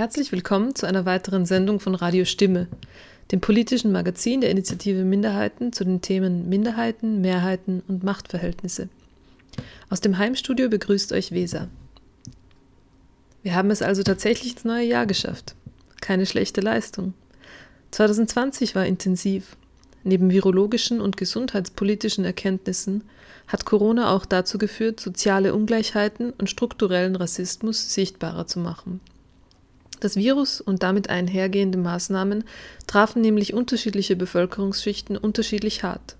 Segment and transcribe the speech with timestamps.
[0.00, 2.68] Herzlich willkommen zu einer weiteren Sendung von Radio Stimme,
[3.32, 8.88] dem politischen Magazin der Initiative Minderheiten zu den Themen Minderheiten, Mehrheiten und Machtverhältnisse.
[9.90, 11.68] Aus dem Heimstudio begrüßt euch Weser.
[13.42, 15.54] Wir haben es also tatsächlich ins neue Jahr geschafft.
[16.00, 17.12] Keine schlechte Leistung.
[17.90, 19.54] 2020 war intensiv.
[20.02, 23.04] Neben virologischen und gesundheitspolitischen Erkenntnissen
[23.48, 29.02] hat Corona auch dazu geführt, soziale Ungleichheiten und strukturellen Rassismus sichtbarer zu machen.
[30.00, 32.44] Das Virus und damit einhergehende Maßnahmen
[32.86, 36.16] trafen nämlich unterschiedliche Bevölkerungsschichten unterschiedlich hart.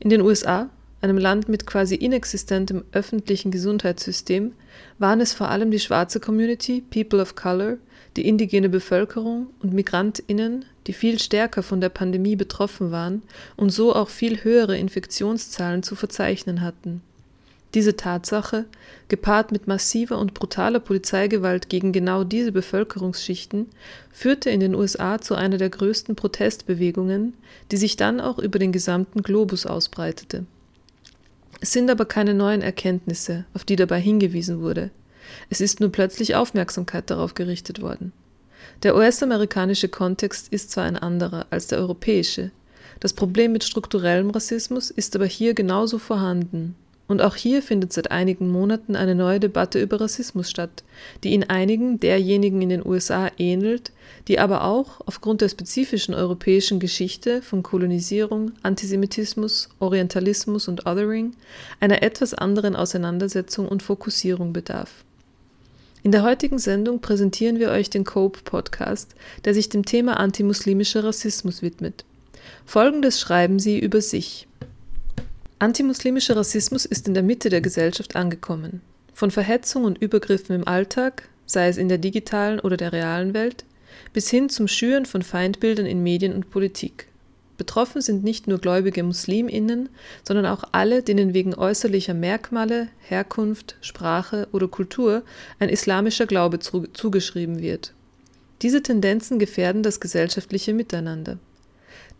[0.00, 0.68] In den USA,
[1.00, 4.52] einem Land mit quasi inexistentem öffentlichen Gesundheitssystem,
[4.98, 7.78] waren es vor allem die schwarze Community, People of Color,
[8.16, 13.22] die indigene Bevölkerung und Migrantinnen, die viel stärker von der Pandemie betroffen waren
[13.56, 17.02] und so auch viel höhere Infektionszahlen zu verzeichnen hatten.
[17.74, 18.64] Diese Tatsache,
[19.08, 23.66] gepaart mit massiver und brutaler Polizeigewalt gegen genau diese Bevölkerungsschichten,
[24.10, 27.34] führte in den USA zu einer der größten Protestbewegungen,
[27.70, 30.46] die sich dann auch über den gesamten Globus ausbreitete.
[31.60, 34.90] Es sind aber keine neuen Erkenntnisse, auf die dabei hingewiesen wurde.
[35.50, 38.12] Es ist nur plötzlich Aufmerksamkeit darauf gerichtet worden.
[38.82, 42.50] Der US-amerikanische Kontext ist zwar ein anderer als der europäische,
[43.00, 46.74] das Problem mit strukturellem Rassismus ist aber hier genauso vorhanden.
[47.08, 50.84] Und auch hier findet seit einigen Monaten eine neue Debatte über Rassismus statt,
[51.24, 53.92] die in einigen derjenigen in den USA ähnelt,
[54.28, 61.32] die aber auch aufgrund der spezifischen europäischen Geschichte von Kolonisierung, Antisemitismus, Orientalismus und Othering
[61.80, 65.04] einer etwas anderen Auseinandersetzung und Fokussierung bedarf.
[66.02, 69.14] In der heutigen Sendung präsentieren wir euch den Cope Podcast,
[69.46, 72.04] der sich dem Thema antimuslimischer Rassismus widmet.
[72.66, 74.47] Folgendes schreiben sie über sich.
[75.60, 78.80] Antimuslimischer Rassismus ist in der Mitte der Gesellschaft angekommen.
[79.12, 83.64] Von Verhetzung und Übergriffen im Alltag, sei es in der digitalen oder der realen Welt,
[84.12, 87.08] bis hin zum Schüren von Feindbildern in Medien und Politik.
[87.56, 89.88] Betroffen sind nicht nur gläubige Musliminnen,
[90.22, 95.24] sondern auch alle, denen wegen äußerlicher Merkmale, Herkunft, Sprache oder Kultur
[95.58, 97.94] ein islamischer Glaube zugeschrieben wird.
[98.62, 101.38] Diese Tendenzen gefährden das gesellschaftliche Miteinander.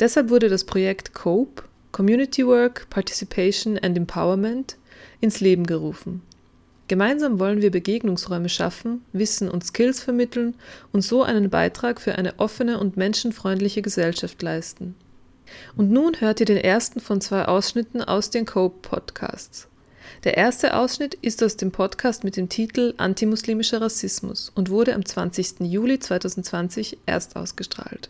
[0.00, 4.76] Deshalb wurde das Projekt COPE, Community Work, Participation and Empowerment,
[5.21, 6.22] ins Leben gerufen.
[6.88, 10.54] Gemeinsam wollen wir Begegnungsräume schaffen, Wissen und Skills vermitteln
[10.91, 14.94] und so einen Beitrag für eine offene und menschenfreundliche Gesellschaft leisten.
[15.76, 19.69] Und nun hört ihr den ersten von zwei Ausschnitten aus den Cope Podcasts.
[20.25, 25.05] Der erste Ausschnitt ist aus dem Podcast mit dem Titel Antimuslimischer Rassismus und wurde am
[25.05, 25.60] 20.
[25.60, 28.09] Juli 2020 erst ausgestrahlt.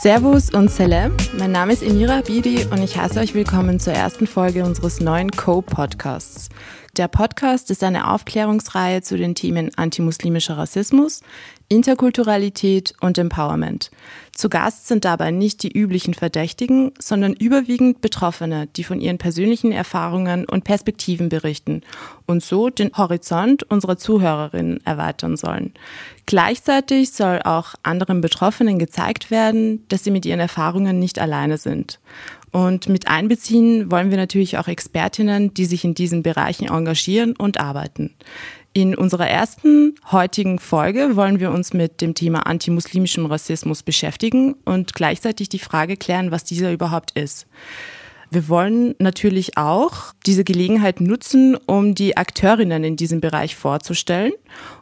[0.00, 4.26] Servus und Salam, mein Name ist Emira Bidi und ich heiße euch willkommen zur ersten
[4.26, 6.50] Folge unseres neuen Co-Podcasts.
[6.98, 11.22] Der Podcast ist eine Aufklärungsreihe zu den Themen antimuslimischer Rassismus,
[11.68, 13.90] Interkulturalität und Empowerment.
[14.32, 19.72] Zu Gast sind dabei nicht die üblichen Verdächtigen, sondern überwiegend Betroffene, die von ihren persönlichen
[19.72, 21.82] Erfahrungen und Perspektiven berichten
[22.26, 25.72] und so den Horizont unserer Zuhörerinnen erweitern sollen.
[26.26, 31.98] Gleichzeitig soll auch anderen Betroffenen gezeigt werden, dass sie mit ihren Erfahrungen nicht alleine sind.
[32.52, 37.60] Und mit einbeziehen wollen wir natürlich auch Expertinnen, die sich in diesen Bereichen engagieren und
[37.60, 38.14] arbeiten.
[38.76, 44.92] In unserer ersten heutigen Folge wollen wir uns mit dem Thema antimuslimischem Rassismus beschäftigen und
[44.92, 47.46] gleichzeitig die Frage klären, was dieser überhaupt ist.
[48.30, 54.32] Wir wollen natürlich auch diese Gelegenheit nutzen, um die Akteurinnen in diesem Bereich vorzustellen.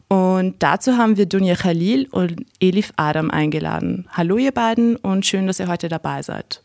[0.09, 4.09] Und dazu haben wir Dunja Khalil und Elif Adam eingeladen.
[4.11, 6.64] Hallo ihr beiden und schön, dass ihr heute dabei seid.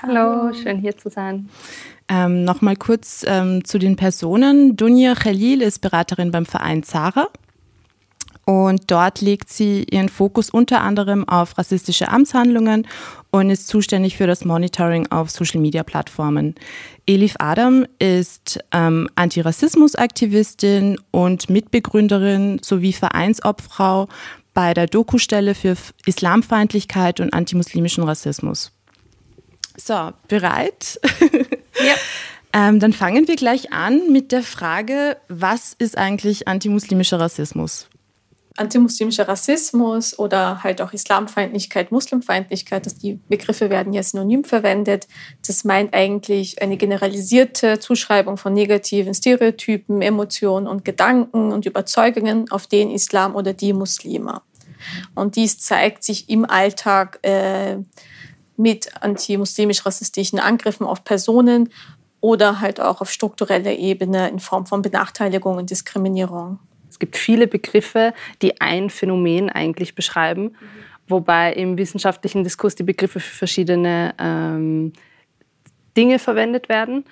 [0.00, 1.48] Hallo, schön hier zu sein.
[2.08, 4.76] Ähm, Nochmal kurz ähm, zu den Personen.
[4.76, 7.28] Dunja Khalil ist Beraterin beim Verein Zara.
[8.44, 12.86] Und dort legt sie ihren Fokus unter anderem auf rassistische Amtshandlungen
[13.30, 16.54] und ist zuständig für das Monitoring auf Social-Media-Plattformen.
[17.06, 24.08] Elif Adam ist ähm, Antirassismus-Aktivistin und Mitbegründerin sowie Vereinsobfrau
[24.54, 25.76] bei der Dokustelle für
[26.06, 28.72] Islamfeindlichkeit und antimuslimischen Rassismus.
[29.80, 31.00] So, bereit?
[31.80, 31.94] Ja.
[32.52, 37.88] ähm, dann fangen wir gleich an mit der Frage, was ist eigentlich antimuslimischer Rassismus?
[38.56, 45.06] Antimuslimischer Rassismus oder halt auch Islamfeindlichkeit, Muslimfeindlichkeit, dass die Begriffe werden ja synonym verwendet.
[45.46, 52.66] Das meint eigentlich eine generalisierte Zuschreibung von negativen Stereotypen, Emotionen und Gedanken und Überzeugungen auf
[52.66, 54.42] den Islam oder die Muslime.
[55.14, 57.76] Und dies zeigt sich im Alltag äh,
[58.58, 61.70] mit antimuslimisch-rassistischen Angriffen auf Personen
[62.20, 66.58] oder halt auch auf struktureller Ebene in Form von Benachteiligung und Diskriminierung.
[66.90, 68.12] Es gibt viele Begriffe,
[68.42, 70.56] die ein Phänomen eigentlich beschreiben, mhm.
[71.06, 74.92] wobei im wissenschaftlichen Diskurs die Begriffe für verschiedene ähm,
[75.96, 77.04] Dinge verwendet werden.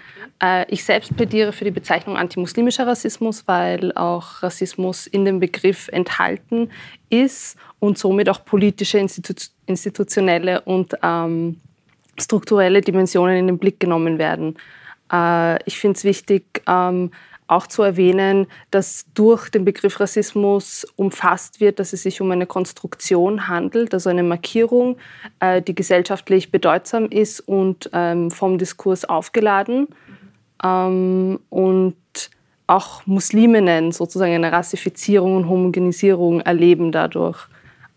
[0.42, 5.88] Äh, ich selbst plädiere für die Bezeichnung antimuslimischer Rassismus, weil auch Rassismus in dem Begriff
[5.88, 6.70] enthalten
[7.10, 9.34] ist und somit auch politische, institu
[9.66, 11.60] institutionelle und ähm,
[12.18, 14.56] strukturelle Dimensionen in den Blick genommen werden.
[15.12, 17.10] Äh, ich finde es wichtig, ähm,
[17.48, 22.46] auch zu erwähnen, dass durch den Begriff Rassismus umfasst wird, dass es sich um eine
[22.46, 24.96] Konstruktion handelt, also eine Markierung,
[25.38, 29.86] äh, die gesellschaftlich bedeutsam ist und ähm, vom Diskurs aufgeladen.
[30.64, 31.96] Ähm, und
[32.66, 37.46] auch Musliminnen sozusagen eine Rassifizierung und Homogenisierung erleben dadurch.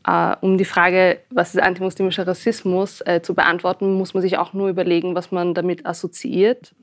[0.05, 4.53] Äh, um die Frage, was ist antimuslimischer Rassismus, äh, zu beantworten, muss man sich auch
[4.53, 6.73] nur überlegen, was man damit assoziiert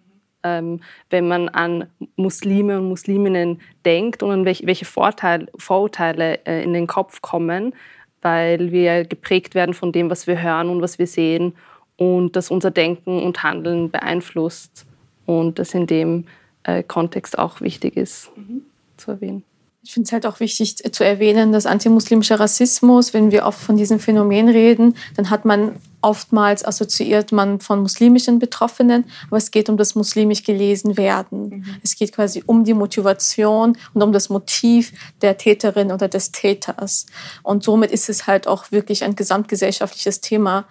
[0.47, 0.81] ähm,
[1.11, 1.87] wenn man an
[2.17, 7.75] Muslime und Musliminnen denkt und an welche, welche Vorteile, Vorurteile äh, in den Kopf kommen,
[8.23, 11.55] weil wir geprägt werden von dem, was wir hören und was wir sehen
[11.97, 14.87] und das unser Denken und Handeln beeinflusst
[15.27, 16.27] und das in dem
[16.65, 18.63] äh, Kontext auch wichtig ist mhm.
[18.97, 19.45] zu erwähnen.
[19.87, 23.77] Ich finde es halt auch wichtig zu erwähnen, dass antimuslimischer Rassismus, wenn wir oft von
[23.77, 29.69] diesem Phänomen reden, dann hat man oftmals assoziiert man von muslimischen Betroffenen, aber es geht
[29.69, 31.49] um das muslimisch gelesen werden.
[31.49, 31.65] Mhm.
[31.83, 34.93] Es geht quasi um die Motivation und um das Motiv
[35.23, 37.07] der Täterin oder des Täters.
[37.43, 40.67] Und somit ist es halt auch wirklich ein gesamtgesellschaftliches Thema,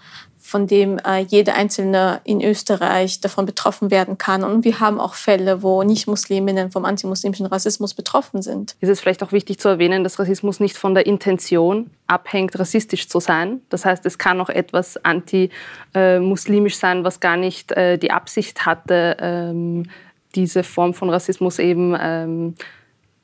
[0.46, 4.44] von dem äh, jeder Einzelne in Österreich davon betroffen werden kann.
[4.44, 8.76] Und wir haben auch Fälle, wo Nicht-Musliminnen vom antimuslimischen Rassismus betroffen sind.
[8.80, 13.10] Ist es vielleicht auch wichtig zu erwähnen, dass Rassismus nicht von der Intention abhängt, rassistisch
[13.10, 13.62] zu sein.
[13.70, 19.18] Das heißt, es kann auch etwas anti-muslimisch sein, was gar nicht äh, die Absicht hatte,
[19.20, 19.90] ähm,
[20.36, 22.54] diese Form von Rassismus eben ähm,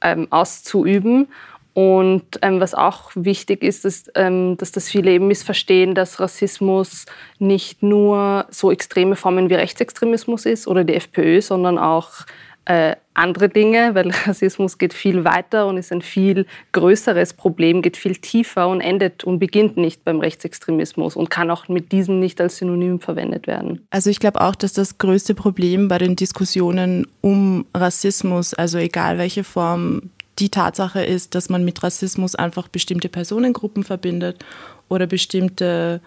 [0.01, 1.27] ähm, auszuüben.
[1.73, 7.05] Und ähm, was auch wichtig ist, ist, ähm, dass das viele eben missverstehen, dass Rassismus
[7.39, 12.25] nicht nur so extreme Formen wie Rechtsextremismus ist oder die FPÖ, sondern auch
[12.65, 17.97] äh, andere Dinge, weil Rassismus geht viel weiter und ist ein viel größeres Problem, geht
[17.97, 22.39] viel tiefer und endet und beginnt nicht beim Rechtsextremismus und kann auch mit diesem nicht
[22.39, 23.85] als Synonym verwendet werden.
[23.89, 29.17] Also ich glaube auch, dass das größte Problem bei den Diskussionen um Rassismus, also egal
[29.17, 34.43] welche Form die Tatsache ist, dass man mit Rassismus einfach bestimmte Personengruppen verbindet
[34.89, 36.01] oder bestimmte,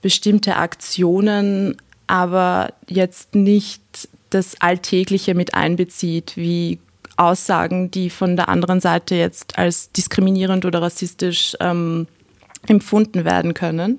[0.00, 1.76] bestimmte Aktionen,
[2.06, 6.78] aber jetzt nicht das Alltägliche mit einbezieht, wie
[7.16, 12.06] Aussagen, die von der anderen Seite jetzt als diskriminierend oder rassistisch ähm,
[12.66, 13.98] empfunden werden können.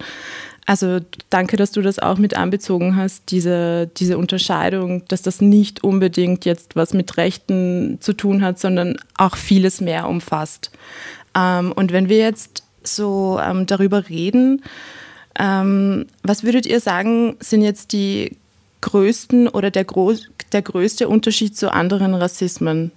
[0.69, 0.99] Also
[1.31, 6.45] danke, dass du das auch mit anbezogen hast, diese, diese Unterscheidung, dass das nicht unbedingt
[6.45, 10.69] jetzt was mit Rechten zu tun hat, sondern auch vieles mehr umfasst.
[11.35, 14.61] Ähm, und wenn wir jetzt so ähm, darüber reden,
[15.39, 18.37] ähm, was würdet ihr sagen, sind jetzt die
[18.81, 19.87] größten oder der,
[20.51, 22.91] der größte Unterschied zu anderen Rassismen?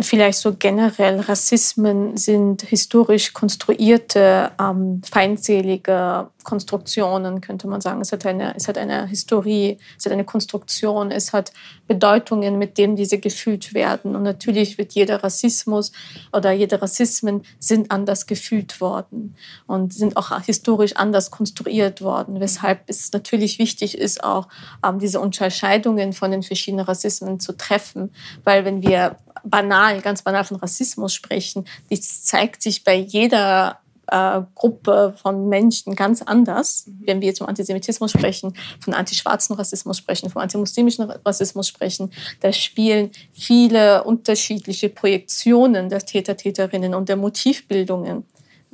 [0.00, 8.00] Vielleicht so generell Rassismen sind historisch konstruierte, ähm, feindselige Konstruktionen, könnte man sagen.
[8.00, 11.52] Es hat, eine, es hat eine Historie, es hat eine Konstruktion, es hat
[11.86, 14.16] Bedeutungen, mit denen diese gefühlt werden.
[14.16, 15.92] Und natürlich wird jeder Rassismus
[16.32, 19.36] oder jede Rassismen sind anders gefühlt worden
[19.66, 24.48] und sind auch historisch anders konstruiert worden, weshalb es natürlich wichtig ist, auch
[24.84, 30.44] ähm, diese Unterscheidungen von den verschiedenen Rassismen zu treffen, weil wenn wir banal, ganz banal
[30.44, 31.64] von Rassismus sprechen.
[31.90, 36.86] Das zeigt sich bei jeder äh, Gruppe von Menschen ganz anders.
[36.86, 37.02] Mhm.
[37.06, 42.52] Wenn wir jetzt vom Antisemitismus sprechen, von antischwarzen Rassismus sprechen, vom antimuslimischen Rassismus sprechen, da
[42.52, 48.24] spielen viele unterschiedliche Projektionen der Täter, Täterinnen und der Motivbildungen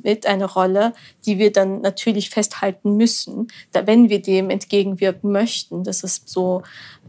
[0.03, 0.93] mit eine Rolle,
[1.25, 5.83] die wir dann natürlich festhalten müssen, wenn wir dem entgegenwirken möchten.
[5.83, 6.63] Das ist so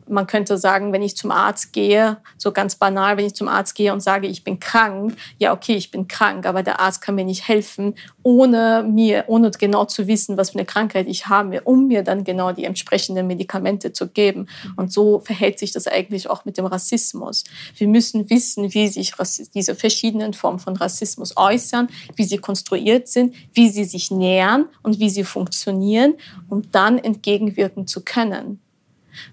[0.09, 3.75] man könnte sagen, wenn ich zum Arzt gehe, so ganz banal, wenn ich zum Arzt
[3.75, 7.15] gehe und sage, ich bin krank, ja, okay, ich bin krank, aber der Arzt kann
[7.15, 11.63] mir nicht helfen, ohne mir, ohne genau zu wissen, was für eine Krankheit ich habe,
[11.63, 14.49] um mir dann genau die entsprechenden Medikamente zu geben.
[14.77, 17.45] Und so verhält sich das eigentlich auch mit dem Rassismus.
[17.77, 19.13] Wir müssen wissen, wie sich
[19.55, 25.01] diese verschiedenen Formen von Rassismus äußern, wie sie konstruiert sind, wie sie sich nähern und
[25.01, 26.15] wie sie funktionieren,
[26.49, 28.61] um dann entgegenwirken zu können.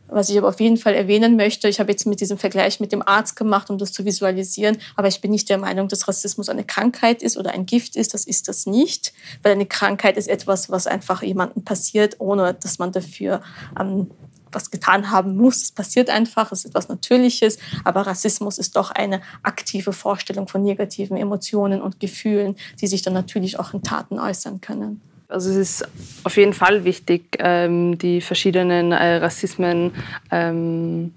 [0.08, 2.91] Was ich aber auf jeden Fall erwähnen möchte, ich habe jetzt mit diesem Vergleich mit
[2.91, 6.50] dem Arzt gemacht, um das zu visualisieren, aber ich bin nicht der Meinung, dass Rassismus
[6.50, 8.13] eine Krankheit ist oder ein Gift ist.
[8.13, 9.13] Das ist das nicht,
[9.44, 13.41] weil eine Krankheit ist etwas, was einfach jemandem passiert, ohne dass man dafür
[13.79, 14.10] ähm,
[14.51, 15.63] was getan haben muss.
[15.63, 20.63] Es passiert einfach, es ist etwas Natürliches, aber Rassismus ist doch eine aktive Vorstellung von
[20.63, 25.01] negativen Emotionen und Gefühlen, die sich dann natürlich auch in Taten äußern können.
[25.27, 25.88] Also es ist
[26.24, 29.91] auf jeden Fall wichtig, ähm, die verschiedenen äh, Rassismen
[30.32, 31.13] ähm,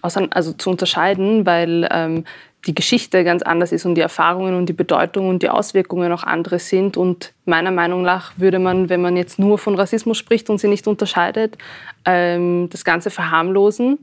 [0.00, 2.24] also zu unterscheiden, weil ähm,
[2.66, 6.22] die Geschichte ganz anders ist und die Erfahrungen und die Bedeutung und die Auswirkungen auch
[6.22, 6.96] andere sind.
[6.96, 10.68] Und meiner Meinung nach würde man, wenn man jetzt nur von Rassismus spricht und sie
[10.68, 11.58] nicht unterscheidet,
[12.04, 13.98] ähm, das Ganze verharmlosen.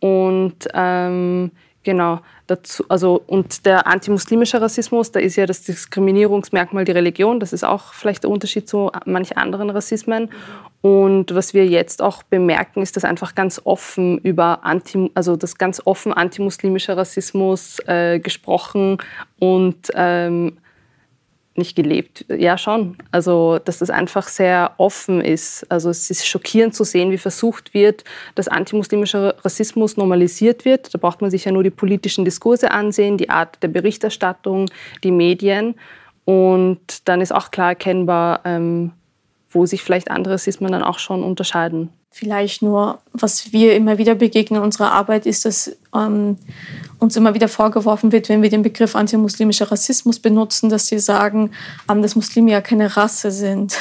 [0.00, 1.52] Und ähm,
[1.84, 7.40] genau, dazu, also, und der antimuslimische Rassismus, da ist ja das Diskriminierungsmerkmal die Religion.
[7.40, 10.30] Das ist auch vielleicht der Unterschied zu manchen anderen Rassismen.
[10.80, 15.56] Und was wir jetzt auch bemerken, ist, dass einfach ganz offen über Anti, also das
[15.56, 18.98] ganz offen antimuslimischer Rassismus äh, gesprochen
[19.38, 20.58] und ähm,
[21.56, 22.24] nicht gelebt.
[22.28, 22.96] Ja, schon.
[23.10, 25.64] Also, dass das einfach sehr offen ist.
[25.70, 30.92] Also, es ist schockierend zu sehen, wie versucht wird, dass antimuslimischer Rassismus normalisiert wird.
[30.94, 34.68] Da braucht man sich ja nur die politischen Diskurse ansehen, die Art der Berichterstattung,
[35.04, 35.76] die Medien.
[36.24, 38.92] Und dann ist auch klar erkennbar, ähm,
[39.50, 41.90] wo sich vielleicht andere Rassismen dann auch schon unterscheiden.
[42.16, 46.36] Vielleicht nur, was wir immer wieder begegnen in unserer Arbeit, ist, dass ähm,
[47.00, 51.50] uns immer wieder vorgeworfen wird, wenn wir den Begriff antimuslimischer Rassismus benutzen, dass sie sagen,
[51.90, 53.76] ähm, dass Muslime ja keine Rasse sind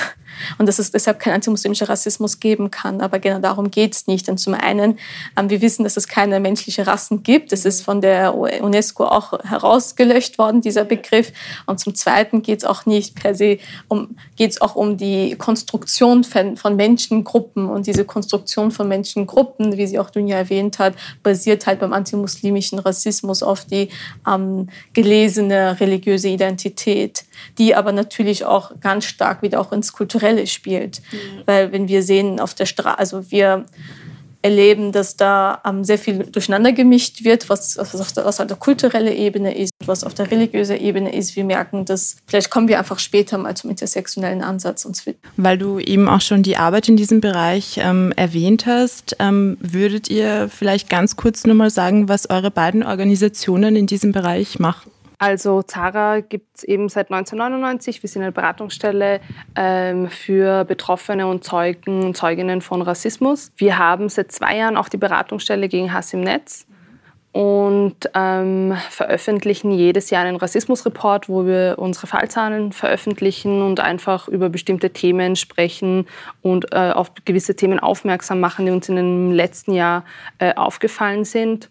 [0.58, 3.02] und dass es deshalb kein antimuslimischer Rassismus geben kann.
[3.02, 4.28] Aber genau darum geht es nicht.
[4.28, 5.00] Denn zum einen,
[5.38, 7.54] ähm, wir wissen, dass es keine menschlichen Rassen gibt.
[7.54, 11.32] Es ist von der UNESCO auch herausgelöscht worden, dieser Begriff.
[11.66, 15.36] Und zum Zweiten geht es auch nicht per se um, geht es auch um die
[15.36, 17.70] Konstruktion von, von Menschengruppen.
[17.70, 22.80] Und diese Konstruktion von Menschengruppen, wie sie auch Dunja erwähnt hat, basiert halt beim antimuslimischen
[22.80, 23.90] Rassismus auf die
[24.28, 27.26] ähm, gelesene religiöse Identität,
[27.58, 31.02] die aber natürlich auch ganz stark wieder auch ins Kulturelle spielt.
[31.12, 31.42] Mhm.
[31.46, 33.66] Weil wenn wir sehen auf der Straße, also wir
[34.44, 38.48] erleben, dass da ähm, sehr viel durcheinander gemischt wird, was, was, auf der, was auf
[38.48, 41.36] der kulturellen Ebene ist, was auf der religiösen Ebene ist.
[41.36, 45.04] Wir merken, dass vielleicht kommen wir einfach später mal zum intersektionellen Ansatz uns
[45.38, 50.10] Weil du eben auch schon die Arbeit in diesem Bereich ähm, erwähnt hast, ähm, würdet
[50.10, 54.93] ihr vielleicht ganz kurz nur mal sagen, was eure beiden Organisationen in diesem Bereich machen?
[55.26, 58.04] Also Zara gibt es eben seit 1999.
[58.04, 59.22] Wir sind eine Beratungsstelle
[59.56, 63.54] ähm, für Betroffene und Zeugen und Zeuginnen von Rassismus.
[63.56, 66.68] Wir haben seit zwei Jahren auch die Beratungsstelle gegen Hass im Netz
[67.32, 74.50] und ähm, veröffentlichen jedes Jahr einen Rassismusreport, wo wir unsere Fallzahlen veröffentlichen und einfach über
[74.50, 76.06] bestimmte Themen sprechen
[76.42, 80.04] und äh, auf gewisse Themen aufmerksam machen, die uns in dem letzten Jahr
[80.40, 81.70] äh, aufgefallen sind.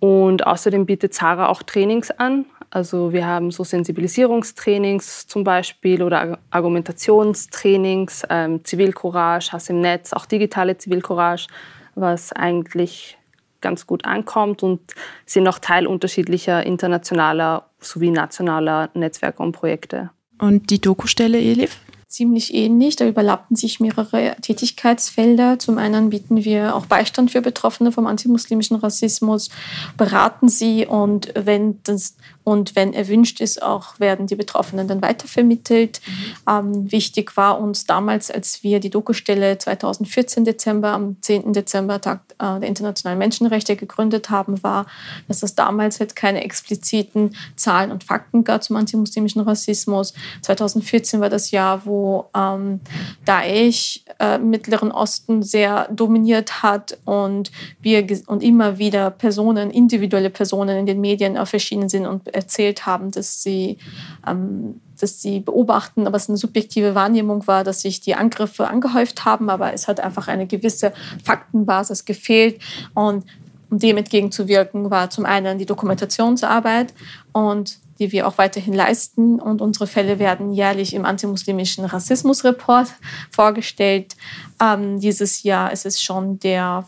[0.00, 6.38] Und außerdem bietet Zara auch Trainings an, also wir haben so Sensibilisierungstrainings zum Beispiel oder
[6.50, 11.48] Argumentationstrainings, ähm, Zivilcourage, Hass im Netz, auch digitale Zivilcourage,
[11.96, 13.18] was eigentlich
[13.60, 14.80] ganz gut ankommt und
[15.26, 20.10] sind auch Teil unterschiedlicher internationaler sowie nationaler Netzwerke und Projekte.
[20.38, 21.76] Und die Dokustelle, Elif?
[22.10, 22.96] ziemlich ähnlich.
[22.96, 25.58] Da überlappen sich mehrere Tätigkeitsfelder.
[25.58, 29.48] Zum einen bieten wir auch Beistand für Betroffene vom antimuslimischen Rassismus,
[29.96, 32.16] beraten sie und wenn, das,
[32.50, 36.00] und wenn erwünscht ist, auch werden die Betroffenen dann weitervermittelt.
[36.04, 36.50] Mhm.
[36.50, 41.52] Ähm, wichtig war uns damals, als wir die Dokustelle 2014 Dezember, am 10.
[41.52, 44.86] Dezember, Tag äh, der internationalen Menschenrechte gegründet haben, war,
[45.28, 50.12] dass es damals halt keine expliziten Zahlen und Fakten gab zum antimuslimischen Rassismus.
[50.42, 52.80] 2014 war das Jahr, wo ähm,
[53.26, 60.30] Daesh äh, im Mittleren Osten sehr dominiert hat und wir und immer wieder Personen, individuelle
[60.30, 63.78] Personen in den Medien erschienen sind und erzählt haben, dass sie
[64.26, 69.24] ähm, dass sie beobachten, aber es eine subjektive Wahrnehmung war, dass sich die Angriffe angehäuft
[69.24, 70.92] haben, aber es hat einfach eine gewisse
[71.24, 72.60] Faktenbasis gefehlt
[72.94, 73.24] und
[73.70, 76.92] um dem entgegenzuwirken, war zum einen die Dokumentationsarbeit
[77.32, 79.38] und die wir auch weiterhin leisten.
[79.38, 82.88] Und unsere Fälle werden jährlich im antimuslimischen Rassismusreport
[83.30, 84.16] vorgestellt.
[84.60, 86.84] Ähm, dieses Jahr ist es schon der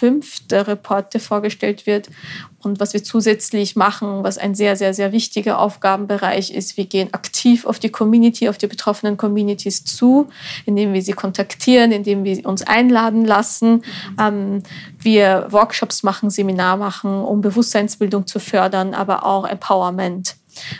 [0.00, 2.08] fünfte Report, der vorgestellt wird.
[2.62, 7.12] Und was wir zusätzlich machen, was ein sehr, sehr, sehr wichtiger Aufgabenbereich ist, wir gehen
[7.12, 10.28] aktiv auf die Community, auf die betroffenen Communities zu,
[10.64, 13.82] indem wir sie kontaktieren, indem wir uns einladen lassen.
[14.18, 14.62] Ähm,
[14.98, 20.36] wir Workshops machen, Seminar machen, um Bewusstseinsbildung zu fördern, aber auch Empowerment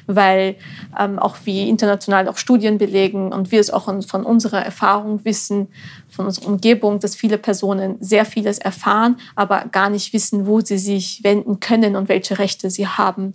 [0.06, 0.56] weil
[0.98, 5.68] ähm, auch wie international auch Studien belegen und wir es auch von unserer Erfahrung wissen,
[6.10, 10.78] von unserer Umgebung, dass viele Personen sehr vieles erfahren, aber gar nicht wissen, wo sie
[10.78, 13.34] sich wenden können und welche Rechte sie haben.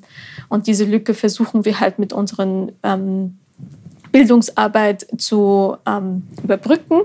[0.49, 3.37] Und diese Lücke versuchen wir halt mit unseren ähm,
[4.15, 7.01] Bildungsarbeit zu ähm, überbrücken.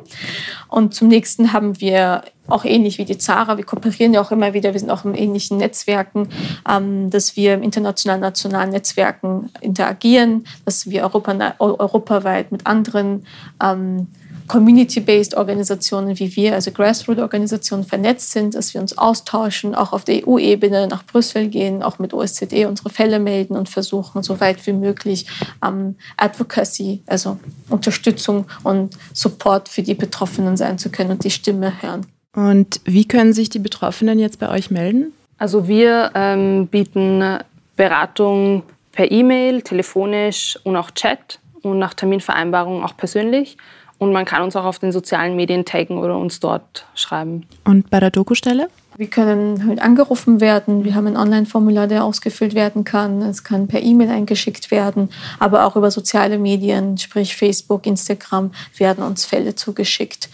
[0.68, 4.54] Und zum nächsten haben wir auch ähnlich wie die Zara, wir kooperieren ja auch immer
[4.54, 6.28] wieder, wir sind auch in ähnlichen Netzwerken,
[6.68, 13.24] ähm, dass wir im internationalen, nationalen Netzwerken interagieren, dass wir Europa, europaweit mit anderen
[13.60, 14.06] ähm,
[14.50, 20.26] community-based Organisationen wie wir, also Grassroot-Organisationen, vernetzt sind, dass wir uns austauschen, auch auf der
[20.26, 24.72] EU-Ebene nach Brüssel gehen, auch mit OSZE unsere Fälle melden und versuchen, so weit wie
[24.72, 25.26] möglich
[25.64, 27.38] ähm, Advocacy, also
[27.68, 32.06] Unterstützung und Support für die Betroffenen sein zu können und die Stimme hören.
[32.34, 35.12] Und wie können sich die Betroffenen jetzt bei euch melden?
[35.38, 37.38] Also wir ähm, bieten
[37.76, 43.56] Beratung per E-Mail, telefonisch und auch Chat und nach Terminvereinbarung auch persönlich.
[44.00, 47.46] Und man kann uns auch auf den sozialen Medien taggen oder uns dort schreiben.
[47.64, 48.70] Und bei der Dokustelle?
[48.96, 50.84] Wir können halt angerufen werden.
[50.84, 53.20] Wir haben ein Online-Formular, der ausgefüllt werden kann.
[53.20, 59.04] Es kann per E-Mail eingeschickt werden, aber auch über soziale Medien, sprich Facebook, Instagram, werden
[59.04, 60.30] uns Fälle zugeschickt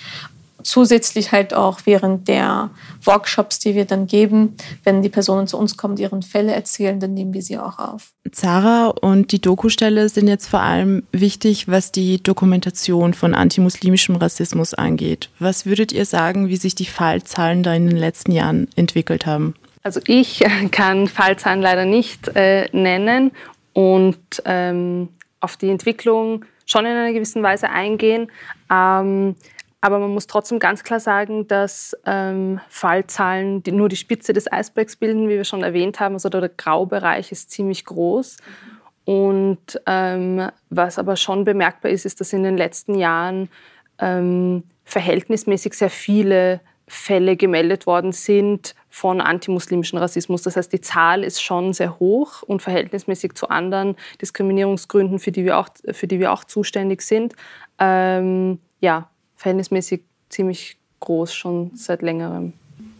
[0.67, 2.71] zusätzlich halt auch während der
[3.05, 6.99] Workshops, die wir dann geben, wenn die Personen zu uns kommen, die ihren Fälle erzählen,
[6.99, 8.13] dann nehmen wir sie auch auf.
[8.33, 14.75] Zara und die Dokustelle sind jetzt vor allem wichtig, was die Dokumentation von antimuslimischem Rassismus
[14.75, 15.31] angeht.
[15.39, 19.55] Was würdet ihr sagen, wie sich die Fallzahlen da in den letzten Jahren entwickelt haben?
[19.85, 23.31] Also ich kann Fallzahlen leider nicht äh, nennen
[23.73, 28.33] und ähm, auf die Entwicklung schon in einer gewissen Weise eingehen.
[28.69, 29.37] Ähm,
[29.87, 34.51] aber man muss trotzdem ganz klar sagen, dass ähm, Fallzahlen die nur die Spitze des
[34.51, 36.15] Eisbergs bilden, wie wir schon erwähnt haben.
[36.15, 38.39] Also der Graubereich ist ziemlich groß.
[39.05, 43.49] Und ähm, was aber schon bemerkbar ist, ist, dass in den letzten Jahren
[44.01, 50.43] ähm, verhältnismäßig sehr viele Fälle gemeldet worden sind von antimuslimischen Rassismus.
[50.43, 55.45] Das heißt, die Zahl ist schon sehr hoch und verhältnismäßig zu anderen Diskriminierungsgründen, für die
[55.45, 57.35] wir auch, für die wir auch zuständig sind.
[57.79, 62.53] Ähm, ja, verhältnismäßig ziemlich groß schon seit längerem.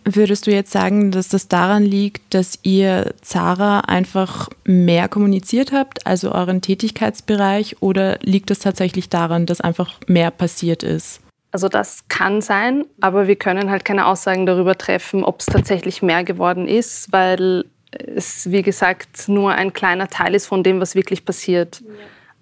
[0.09, 6.07] Würdest du jetzt sagen, dass das daran liegt, dass ihr Zara einfach mehr kommuniziert habt,
[6.07, 11.21] also euren Tätigkeitsbereich, oder liegt es tatsächlich daran, dass einfach mehr passiert ist?
[11.51, 16.03] Also das kann sein, aber wir können halt keine Aussagen darüber treffen, ob es tatsächlich
[16.03, 20.95] mehr geworden ist, weil es, wie gesagt, nur ein kleiner Teil ist von dem, was
[20.95, 21.83] wirklich passiert.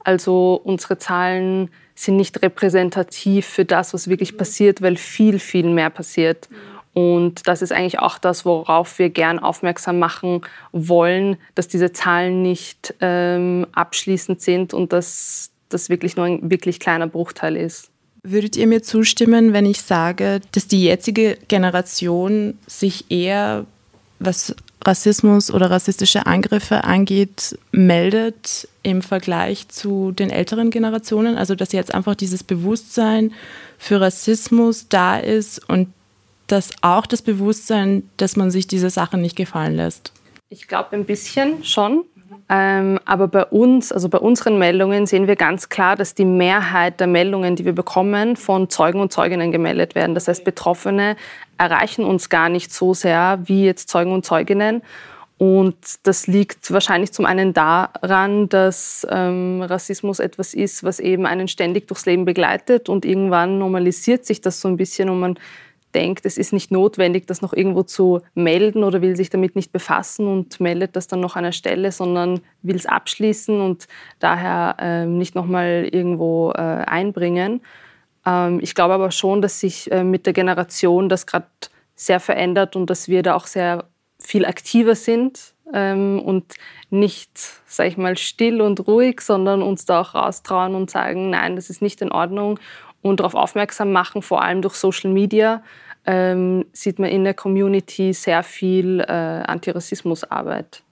[0.00, 5.90] Also unsere Zahlen sind nicht repräsentativ für das, was wirklich passiert, weil viel, viel mehr
[5.90, 6.48] passiert.
[6.92, 12.42] Und das ist eigentlich auch das, worauf wir gern aufmerksam machen wollen, dass diese Zahlen
[12.42, 17.90] nicht ähm, abschließend sind und dass das wirklich nur ein wirklich kleiner Bruchteil ist.
[18.22, 23.66] Würdet ihr mir zustimmen, wenn ich sage, dass die jetzige Generation sich eher,
[24.20, 24.54] was
[24.86, 31.36] Rassismus oder rassistische Angriffe angeht, meldet im Vergleich zu den älteren Generationen.
[31.36, 33.32] Also dass jetzt einfach dieses Bewusstsein
[33.78, 35.88] für Rassismus da ist und
[36.46, 40.12] dass auch das Bewusstsein, dass man sich diese Sachen nicht gefallen lässt.
[40.50, 42.04] Ich glaube ein bisschen schon.
[42.50, 47.00] Ähm, aber bei uns, also bei unseren Meldungen, sehen wir ganz klar, dass die Mehrheit
[47.00, 50.14] der Meldungen, die wir bekommen, von Zeugen und Zeuginnen gemeldet werden.
[50.14, 51.16] Das heißt, Betroffene
[51.56, 54.82] erreichen uns gar nicht so sehr wie jetzt Zeugen und Zeuginnen.
[55.36, 61.48] Und das liegt wahrscheinlich zum einen daran, dass ähm, Rassismus etwas ist, was eben einen
[61.48, 65.38] ständig durchs Leben begleitet und irgendwann normalisiert sich das so ein bisschen und man
[65.94, 69.72] denkt, es ist nicht notwendig, das noch irgendwo zu melden oder will sich damit nicht
[69.72, 73.86] befassen und meldet das dann noch an der Stelle, sondern will es abschließen und
[74.18, 77.60] daher äh, nicht nochmal irgendwo äh, einbringen.
[78.26, 81.46] Ähm, ich glaube aber schon, dass sich äh, mit der Generation das gerade
[81.94, 83.84] sehr verändert und dass wir da auch sehr
[84.18, 86.54] viel aktiver sind ähm, und
[86.90, 87.30] nicht,
[87.66, 91.70] sag ich mal, still und ruhig, sondern uns da auch raustrauen und sagen, nein, das
[91.70, 92.58] ist nicht in Ordnung
[93.02, 95.62] und darauf aufmerksam machen, vor allem durch Social Media,
[96.06, 100.82] ähm, sieht man in der Community sehr viel äh, Antirassismusarbeit.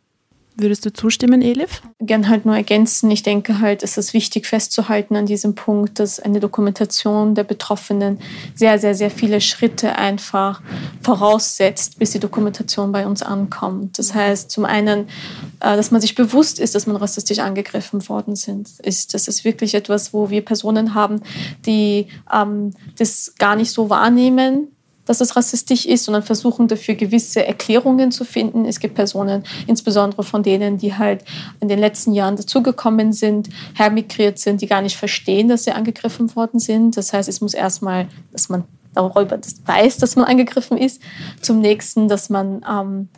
[0.54, 1.80] Würdest du zustimmen, Elif?
[1.98, 3.10] Gern halt nur ergänzen.
[3.10, 8.18] Ich denke halt, es ist wichtig festzuhalten an diesem Punkt, dass eine Dokumentation der Betroffenen
[8.54, 10.60] sehr, sehr, sehr viele Schritte einfach
[11.00, 13.98] voraussetzt, bis die Dokumentation bei uns ankommt.
[13.98, 15.08] Das heißt, zum einen,
[15.60, 18.68] äh, dass man sich bewusst ist, dass man rassistisch angegriffen worden sind.
[18.80, 21.22] Ist, das ist wirklich etwas, wo wir Personen haben,
[21.64, 24.68] die ähm, das gar nicht so wahrnehmen,
[25.12, 28.64] dass es rassistisch ist, sondern versuchen dafür gewisse Erklärungen zu finden.
[28.64, 31.22] Es gibt Personen, insbesondere von denen, die halt
[31.60, 36.34] in den letzten Jahren dazugekommen sind, hermigriert sind, die gar nicht verstehen, dass sie angegriffen
[36.34, 36.96] worden sind.
[36.96, 41.02] Das heißt, es muss erstmal, dass man darüber weiß, dass man angegriffen ist.
[41.42, 43.10] Zum nächsten, dass man, ähm,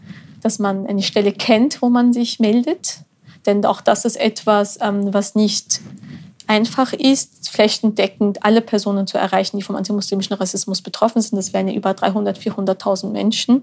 [0.42, 3.04] dass man eine Stelle kennt, wo man sich meldet.
[3.46, 5.80] Denn auch das ist etwas, ähm, was nicht
[6.46, 11.36] einfach ist, flächendeckend alle Personen zu erreichen, die vom antimuslimischen Rassismus betroffen sind.
[11.36, 13.62] Das wären ja über 300, 400.000 Menschen.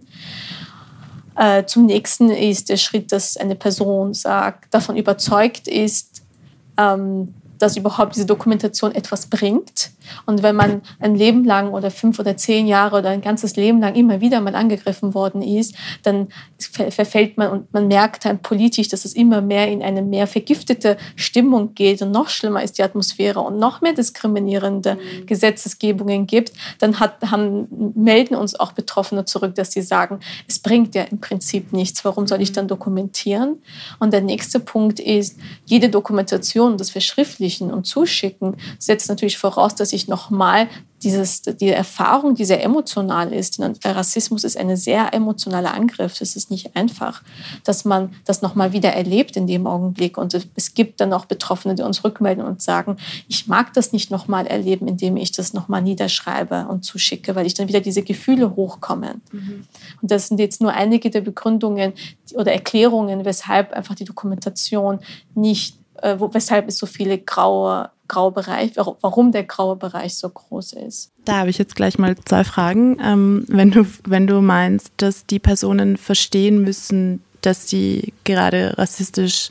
[1.35, 6.23] Äh, zum nächsten ist der Schritt, dass eine Person sagt, davon überzeugt ist,
[6.77, 9.91] ähm, dass überhaupt diese Dokumentation etwas bringt.
[10.25, 13.79] Und wenn man ein Leben lang oder fünf oder zehn Jahre oder ein ganzes Leben
[13.79, 16.27] lang immer wieder mal angegriffen worden ist, dann
[16.59, 20.97] verfällt man und man merkt dann politisch, dass es immer mehr in eine mehr vergiftete
[21.15, 25.25] Stimmung geht und noch schlimmer ist die Atmosphäre und noch mehr diskriminierende mhm.
[25.25, 30.95] Gesetzesgebungen gibt, dann hat, haben, melden uns auch Betroffene zurück, dass sie sagen, es bringt
[30.95, 32.55] ja im Prinzip nichts, warum soll ich mhm.
[32.55, 33.61] dann dokumentieren?
[33.99, 39.90] Und der nächste Punkt ist, jede Dokumentation, das Verschriftlichen und Zuschicken, setzt natürlich voraus, dass
[39.93, 40.67] ich nochmal
[41.03, 43.59] dieses, die Erfahrung, die sehr emotional ist.
[43.83, 46.21] Rassismus ist ein sehr emotionaler Angriff.
[46.21, 47.23] Es ist nicht einfach,
[47.63, 50.17] dass man das nochmal wieder erlebt in dem Augenblick.
[50.17, 54.11] Und es gibt dann auch Betroffene, die uns rückmelden und sagen, ich mag das nicht
[54.11, 58.55] nochmal erleben, indem ich das nochmal niederschreibe und zuschicke, weil ich dann wieder diese Gefühle
[58.55, 59.21] hochkommen.
[59.31, 59.65] Mhm.
[60.01, 61.93] Und das sind jetzt nur einige der Begründungen
[62.35, 64.99] oder Erklärungen, weshalb einfach die Dokumentation
[65.33, 70.73] nicht, äh, weshalb es so viele graue graue Bereich, warum der graue Bereich so groß
[70.73, 71.11] ist.
[71.23, 72.97] Da habe ich jetzt gleich mal zwei Fragen.
[73.01, 79.49] Ähm, wenn, du, wenn du meinst, dass die Personen verstehen müssen, dass sie gerade rassistisch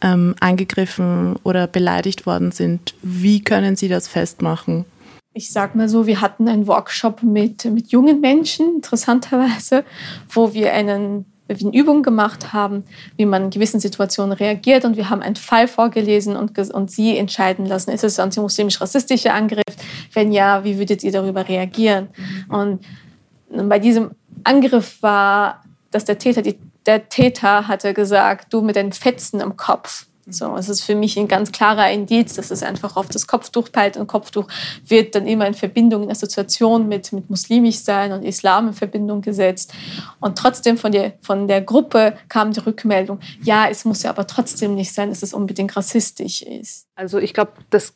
[0.00, 4.86] ähm, angegriffen oder beleidigt worden sind, wie können sie das festmachen?
[5.34, 9.84] Ich sage mal so, wir hatten einen Workshop mit, mit jungen Menschen, interessanterweise,
[10.30, 12.84] wo wir einen wir eine Übung gemacht haben,
[13.16, 14.84] wie man in gewissen Situationen reagiert.
[14.84, 19.32] Und wir haben einen Fall vorgelesen und, und sie entscheiden lassen, ist es ein antimuslimisch-rassistischer
[19.32, 19.64] Angriff?
[20.12, 22.08] Wenn ja, wie würdet ihr darüber reagieren?
[22.48, 22.54] Mhm.
[22.54, 24.10] Und bei diesem
[24.44, 29.56] Angriff war, dass der Täter, die, der Täter hatte gesagt, du mit den Fetzen im
[29.56, 30.07] Kopf.
[30.30, 33.72] So, es ist für mich ein ganz klarer Indiz, dass es einfach auf das Kopftuch
[33.72, 34.46] peilt und Kopftuch
[34.86, 39.22] wird dann immer in Verbindung, in Assoziation mit, mit muslimisch sein und Islam in Verbindung
[39.22, 39.72] gesetzt.
[40.20, 44.26] Und trotzdem von der, von der Gruppe kam die Rückmeldung, ja, es muss ja aber
[44.26, 46.86] trotzdem nicht sein, dass es unbedingt rassistisch ist.
[46.94, 47.52] Also ich glaube,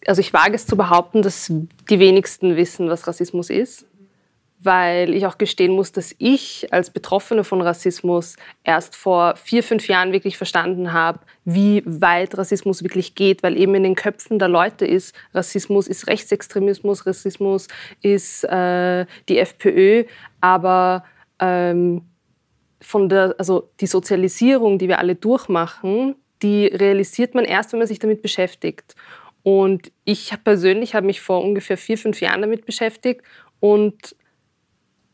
[0.07, 1.53] also ich wage es zu behaupten, dass
[1.91, 3.85] die wenigsten wissen, was Rassismus ist
[4.65, 9.89] weil ich auch gestehen muss, dass ich als Betroffene von Rassismus erst vor vier, fünf
[9.89, 14.49] Jahren wirklich verstanden habe, wie weit Rassismus wirklich geht, weil eben in den Köpfen der
[14.49, 17.69] Leute ist, Rassismus ist Rechtsextremismus, Rassismus
[18.03, 20.05] ist äh, die FPÖ,
[20.41, 21.05] aber
[21.41, 22.03] ähm,
[22.81, 27.89] von der, also die Sozialisierung, die wir alle durchmachen, die realisiert man erst, wenn man
[27.89, 28.95] sich damit beschäftigt.
[29.43, 33.23] Und ich persönlich habe mich vor ungefähr vier, fünf Jahren damit beschäftigt
[33.61, 34.15] und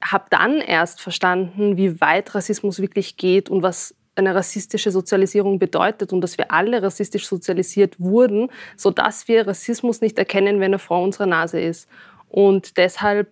[0.02, 6.12] habe dann erst verstanden, wie weit Rassismus wirklich geht und was eine rassistische Sozialisierung bedeutet
[6.12, 11.02] und dass wir alle rassistisch sozialisiert wurden, sodass wir Rassismus nicht erkennen, wenn er vor
[11.02, 11.88] unserer Nase ist.
[12.28, 13.28] Und deshalb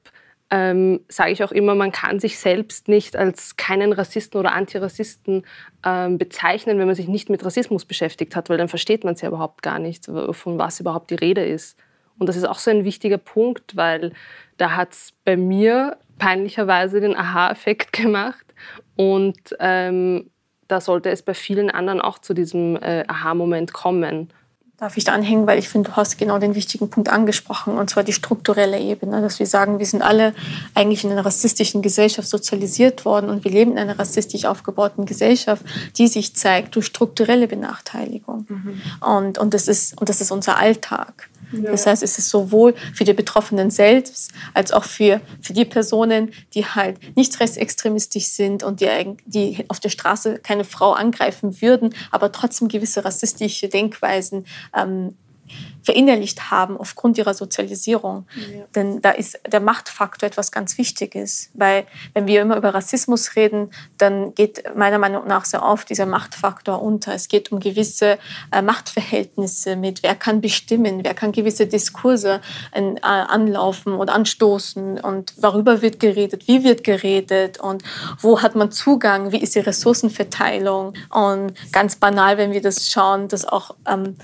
[0.48, 5.44] ähm, sage ich auch immer, man kann sich selbst nicht als keinen Rassisten oder Antirassisten
[5.84, 9.22] ähm, bezeichnen, wenn man sich nicht mit Rassismus beschäftigt hat, weil dann versteht man es
[9.22, 11.76] ja überhaupt gar nicht, von was überhaupt die Rede ist.
[12.18, 14.12] Und das ist auch so ein wichtiger Punkt, weil
[14.56, 18.44] da hat es bei mir peinlicherweise den Aha-Effekt gemacht.
[18.96, 20.30] Und ähm,
[20.68, 24.30] da sollte es bei vielen anderen auch zu diesem äh, Aha-Moment kommen.
[24.78, 27.88] Darf ich da anhängen, weil ich finde, du hast genau den wichtigen Punkt angesprochen, und
[27.88, 30.34] zwar die strukturelle Ebene, dass wir sagen, wir sind alle
[30.74, 35.64] eigentlich in einer rassistischen Gesellschaft sozialisiert worden und wir leben in einer rassistisch aufgebauten Gesellschaft,
[35.96, 38.44] die sich zeigt durch strukturelle Benachteiligung.
[38.48, 38.82] Mhm.
[39.00, 41.30] Und, und, das ist, und das ist unser Alltag.
[41.52, 41.70] Ja.
[41.70, 46.32] Das heißt, es ist sowohl für die Betroffenen selbst als auch für, für die Personen,
[46.54, 51.94] die halt nicht rechtsextremistisch sind und die, die auf der Straße keine Frau angreifen würden,
[52.10, 55.14] aber trotzdem gewisse rassistische Denkweisen ähm,
[55.86, 58.26] verinnerlicht haben aufgrund ihrer Sozialisierung.
[58.34, 58.64] Ja.
[58.74, 61.50] Denn da ist der Machtfaktor etwas ganz Wichtiges.
[61.54, 66.06] Weil wenn wir immer über Rassismus reden, dann geht meiner Meinung nach sehr oft dieser
[66.06, 67.14] Machtfaktor unter.
[67.14, 68.18] Es geht um gewisse
[68.50, 72.40] äh, Machtverhältnisse mit, wer kann bestimmen, wer kann gewisse Diskurse
[72.72, 77.84] äh, anlaufen und anstoßen und worüber wird geredet, wie wird geredet und
[78.20, 80.94] wo hat man Zugang, wie ist die Ressourcenverteilung.
[81.10, 84.16] Und ganz banal, wenn wir das schauen, dass auch ähm,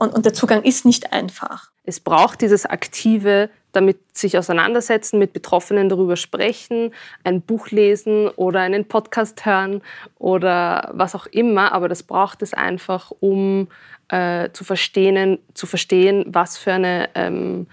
[0.00, 1.70] und, und der Zugang ist nicht einfach.
[1.84, 8.60] Es braucht dieses aktive, damit sich auseinandersetzen, mit Betroffenen darüber sprechen, ein Buch lesen oder
[8.60, 9.82] einen Podcast hören
[10.18, 11.72] oder was auch immer.
[11.72, 13.68] Aber das braucht es einfach, um
[14.08, 17.66] äh, zu, verstehen, zu verstehen, was für, eine, ähm,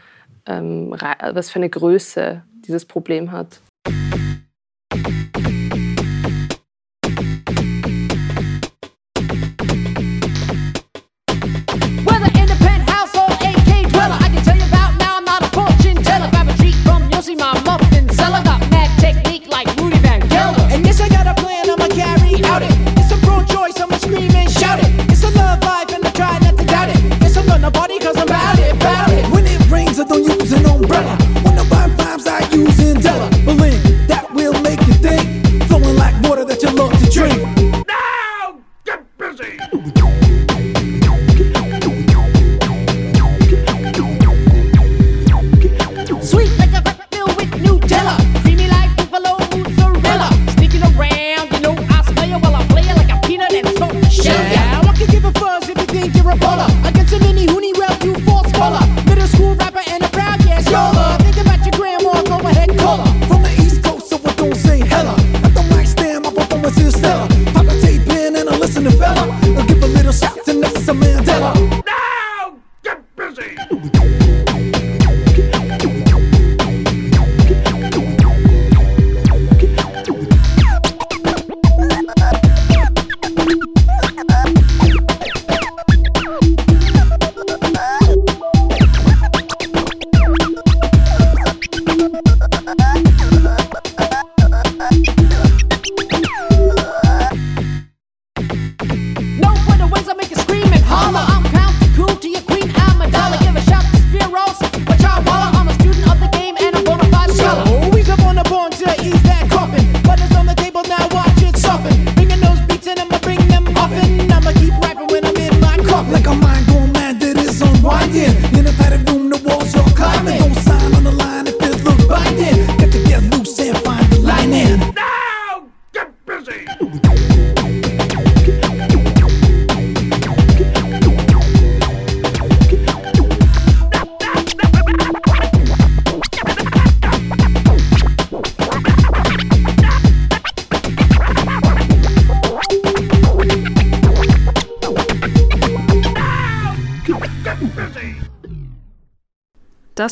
[0.46, 0.92] ähm,
[1.32, 3.62] was für eine Größe dieses Problem hat.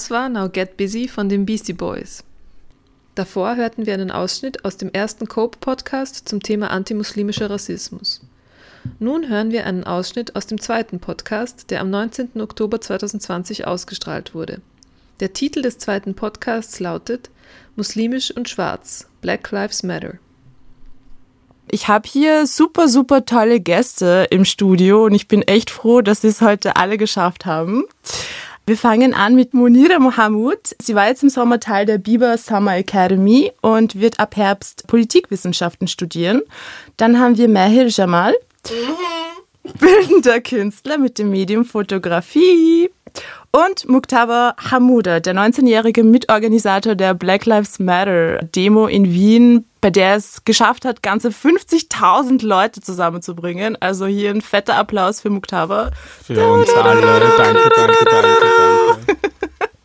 [0.06, 2.24] Das war Now Get Busy von den Beastie Boys.
[3.16, 8.22] Davor hörten wir einen Ausschnitt aus dem ersten Cope-Podcast zum Thema antimuslimischer Rassismus.
[9.00, 12.40] Nun hören wir einen Ausschnitt aus dem zweiten Podcast, der am 19.
[12.40, 14.62] Oktober 2020 ausgestrahlt wurde.
[15.22, 17.32] Der Titel des zweiten Podcasts lautet
[17.76, 20.20] Muslimisch und Schwarz, Black Lives Matter.
[21.68, 26.22] Ich habe hier super, super tolle Gäste im Studio und ich bin echt froh, dass
[26.22, 27.86] sie es heute alle geschafft haben.
[28.68, 30.76] Wir fangen an mit Monira Mohamud.
[30.82, 35.88] Sie war jetzt im Sommer Teil der Biber Summer Academy und wird ab Herbst Politikwissenschaften
[35.88, 36.42] studieren.
[36.98, 38.34] Dann haben wir Mahir Jamal,
[39.80, 42.90] bildender Künstler mit dem Medium Fotografie.
[43.52, 50.16] Und Muktaba Hamuda, der 19-jährige Mitorganisator der Black Lives Matter Demo in Wien, bei der
[50.16, 53.78] es geschafft hat, ganze 50.000 Leute zusammenzubringen.
[53.80, 55.92] Also hier ein fetter Applaus für Muktaba.
[56.24, 57.02] Für uns alle.
[57.38, 58.38] Danke, danke, danke,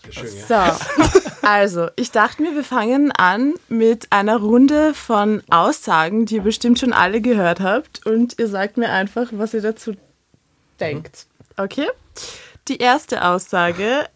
[0.08, 0.26] danke.
[0.48, 6.42] So, also ich dachte mir, wir fangen an mit einer Runde von Aussagen, die ihr
[6.42, 8.06] bestimmt schon alle gehört habt.
[8.06, 9.92] Und ihr sagt mir einfach, was ihr dazu
[10.80, 11.26] denkt.
[11.58, 11.88] Okay?
[12.68, 14.08] Die erste Aussage.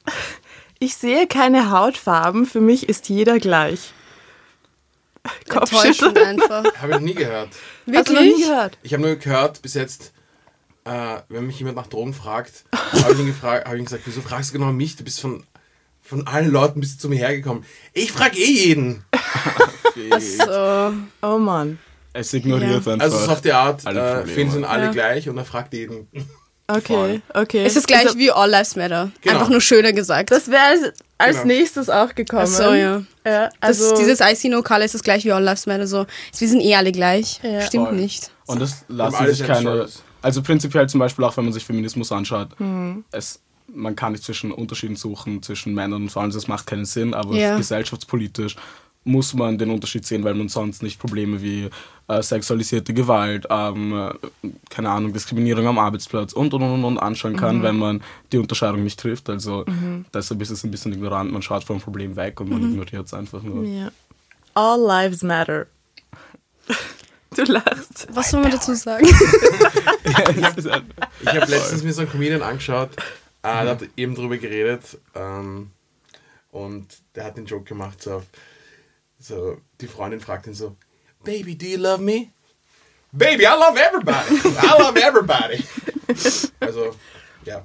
[0.78, 3.93] Ich sehe keine Hautfarben, für mich ist jeder gleich.
[5.50, 6.64] Enttäuschend einfach.
[6.80, 7.50] Habe ich nie gehört.
[7.94, 8.78] Hast du noch nie gehört?
[8.82, 10.12] Ich habe nur gehört, bis jetzt,
[10.84, 14.02] äh, wenn mich jemand nach Drogen fragt, habe ich, ihn gefragt- hab ich ihn gesagt,
[14.06, 14.96] wieso fragst du genau mich?
[14.96, 15.44] Du bist von,
[16.02, 17.64] von allen Leuten bist du zu mir hergekommen.
[17.92, 19.04] Ich frage eh jeden.
[20.18, 20.92] So.
[21.22, 21.78] Oh Mann.
[22.12, 22.98] Es ignoriert einfach.
[23.00, 24.90] Also so auf die Art, äh, finden sind alle Ja.
[24.90, 26.08] gleich und er fragt jeden.
[26.66, 27.64] Okay, okay.
[27.64, 29.10] Es ist gleich Also, wie All Lives Matter.
[29.20, 29.34] Genau.
[29.36, 30.30] Einfach nur schöner gesagt.
[30.30, 31.46] das wäre als, als Genau.
[31.48, 32.42] nächstes auch gekommen.
[32.44, 33.02] Ach so, ja.
[33.26, 35.86] ja Das, also, dieses I see no color ist das gleich wie All Lives Matter.
[35.86, 36.06] So,
[36.38, 37.38] wir sind eh alle gleich.
[37.42, 37.60] Ja.
[37.60, 37.96] Stimmt Voll.
[37.96, 38.30] nicht.
[38.46, 39.88] Und das lassen sich keine.
[40.22, 42.48] Also prinzipiell zum Beispiel auch, wenn man sich Feminismus anschaut,
[43.10, 47.12] es, man kann nicht zwischen Unterschieden suchen, zwischen Männern und Frauen, das macht keinen Sinn,
[47.12, 47.58] aber Ja.
[47.58, 48.56] gesellschaftspolitisch
[49.04, 51.68] muss man den Unterschied sehen, weil man sonst nicht Probleme wie
[52.08, 54.12] äh, sexualisierte Gewalt, ähm, äh,
[54.70, 58.82] keine Ahnung, Diskriminierung am Arbeitsplatz und und und, und anschauen kann, wenn man die Unterscheidung
[58.82, 59.28] nicht trifft.
[59.30, 59.64] Also
[60.12, 63.14] deshalb ist es ein bisschen ignorant, man schaut vom Problem weg und man ignoriert es
[63.14, 63.64] einfach nur.
[63.64, 63.90] ja.
[64.54, 65.66] All lives matter.
[67.34, 68.06] Du lachst.
[68.12, 69.06] Was soll man dazu sagen?
[69.06, 69.14] Ich
[71.26, 72.90] habe letztens mir so einen Comedian angeschaut,
[73.42, 75.70] äh, der hat eben drüber geredet ähm,
[76.52, 78.22] und der hat den Joke gemacht, so,
[79.24, 80.76] so die Freundin fragt ihn so,
[81.24, 82.28] Baby, do you love me?
[83.12, 84.34] Baby, I love everybody.
[84.36, 85.64] I love everybody.
[86.60, 86.94] Also,
[87.44, 87.64] ja.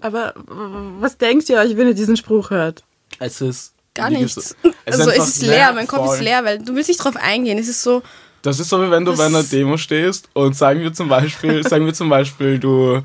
[0.00, 2.84] Aber w- was denkt ihr euch, wenn ihr diesen Spruch hört?
[3.18, 4.34] Es ist Gar nichts.
[4.34, 6.14] gesagt, also einfach- es ist leer, mein Kopf voll.
[6.16, 7.58] ist leer, weil du willst nicht drauf eingehen.
[7.58, 8.02] Es ist so,
[8.42, 11.62] Das ist so, wie wenn du bei einer Demo stehst und sagen wir zum Beispiel,
[11.68, 13.02] sagen wir zum Beispiel, du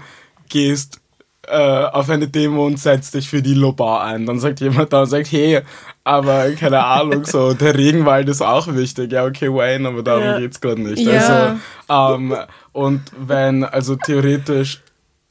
[0.49, 0.99] gehst
[1.47, 4.25] äh, auf eine Demo und setzt dich für die Lobar ein.
[4.25, 5.61] Dann sagt jemand da und sagt, hey,
[6.03, 9.11] aber keine Ahnung, so der Regenwald ist auch wichtig.
[9.11, 10.37] Ja, okay, Wayne, aber darum Ja.
[10.39, 10.99] geht's gerade nicht.
[10.99, 11.59] Ja.
[11.89, 12.35] Also, ähm,
[12.73, 14.81] und wenn, also theoretisch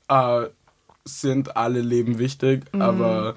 [0.09, 0.47] äh,
[1.05, 3.35] sind alle Leben wichtig, aber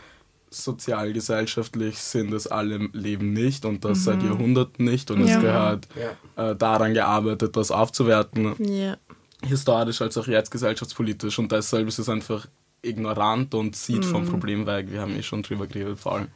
[0.51, 5.35] sozialgesellschaftlich sind es alle Leben nicht und das seit Jahrhunderten nicht und Ja.
[5.35, 5.87] es gehört
[6.35, 6.51] Ja.
[6.51, 8.97] äh, daran gearbeitet, das aufzuwerten, Ja.
[9.45, 12.47] historisch als auch jetzt gesellschaftspolitisch und deshalb ist es einfach
[12.81, 14.91] ignorant und sieht vom Problem weg.
[14.91, 16.27] Wir haben eh schon drüber geredet, vor allem.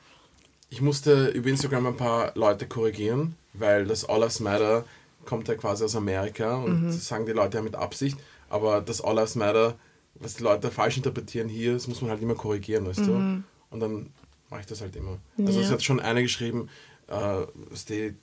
[0.69, 4.86] Ich musste über Instagram ein paar Leute korrigieren, weil das All Lives Matter
[5.25, 8.17] kommt ja quasi aus Amerika und das sagen die Leute ja mit Absicht,
[8.49, 9.75] aber das All Lives Matter,
[10.15, 13.43] was die Leute falsch interpretieren hier, das muss man halt immer korrigieren, weißt du?
[13.69, 14.10] Und dann
[14.49, 15.17] mache ich das halt immer.
[15.39, 15.65] Also Ja.
[15.65, 16.69] es hat schon einer geschrieben,
[17.08, 18.13] was die,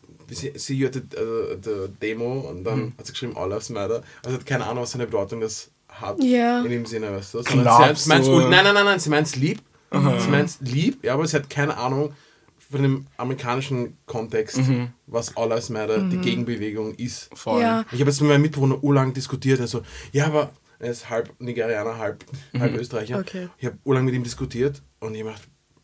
[0.69, 4.03] you at the, äh, the Demo und dann hat sie geschrieben All Lives Matter.
[4.25, 6.63] Also hat keine Ahnung, was seine Bedeutung das hat Ja.
[6.63, 7.43] in dem Sinne, weißt du?
[7.43, 8.49] Sondern sie meint's gut.
[8.49, 9.61] Nein, nein, nein, nein, sie meint es lieb.
[9.93, 12.13] Sie meint es lieb, ja, aber sie hat keine Ahnung
[12.71, 14.61] von dem amerikanischen Kontext,
[15.09, 17.29] was All Lives Matter, die Gegenbewegung ist.
[17.37, 17.61] Voll.
[17.61, 17.85] ja.
[17.91, 21.99] Ich habe jetzt mit meinem Mitbewohner urlang diskutiert, also, ja, aber er ist halb Nigerianer,
[21.99, 22.25] halb,
[22.59, 23.19] halb Österreicher.
[23.19, 23.49] Okay.
[23.59, 25.39] Ich habe urlang mit ihm diskutiert und ich mach,